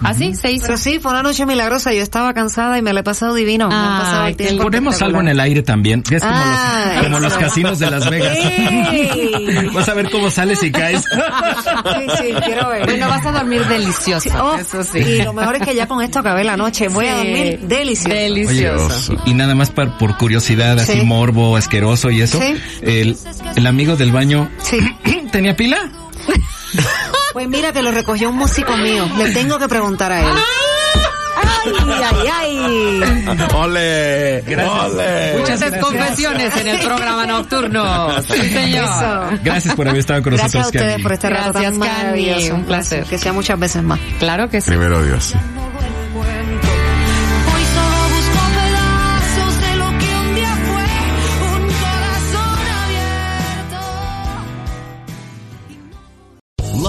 [0.01, 0.65] ¿Así se hizo?
[0.67, 1.91] Pero sí, fue una noche milagrosa.
[1.93, 3.67] Yo estaba cansada y me la he pasado divino.
[3.69, 3.99] me ha
[4.37, 7.79] pasado Ponemos algo en el aire también, que es como, Ah, los, como los casinos
[7.79, 8.37] de Las Vegas.
[8.37, 9.69] ¡Ey!
[9.73, 11.01] Vas a ver cómo sales y caes.
[11.03, 12.85] Sí, sí, quiero ver.
[12.85, 14.29] Bueno, vas a dormir delicioso.
[14.29, 14.99] Sí, oh, eso sí.
[14.99, 16.87] Y lo mejor es que ya con esto acabé la noche.
[16.87, 18.09] Voy a dormir delicioso.
[18.15, 19.13] Delicioso.
[19.25, 21.01] y, y nada más par- por curiosidad, así Sí.
[21.05, 22.39] morbo, asqueroso y eso.
[22.39, 22.55] Sí.
[22.81, 23.17] El,
[23.55, 24.77] el amigo del baño Sí.
[25.31, 25.77] tenía pila.
[27.35, 29.05] Pues mira que lo recogió un músico mío.
[29.17, 30.25] Le tengo que preguntar a él.
[31.35, 33.37] Ay, ay, ay.
[33.53, 34.39] ¡Ole!
[34.39, 35.37] ¡Ole!
[35.39, 38.21] Muchas confesiones en el programa nocturno.
[38.21, 38.85] Sí, señor.
[38.85, 39.39] Eso.
[39.43, 41.03] Gracias por haber estado con Gracias a nosotros, ustedes Cani.
[41.03, 41.99] por este rato Gracias, tan Cani.
[42.03, 42.55] maravilloso.
[42.55, 43.03] Un placer.
[43.03, 43.99] Que sea muchas veces más.
[44.17, 44.69] Claro que sí.
[44.69, 45.33] Primero Dios,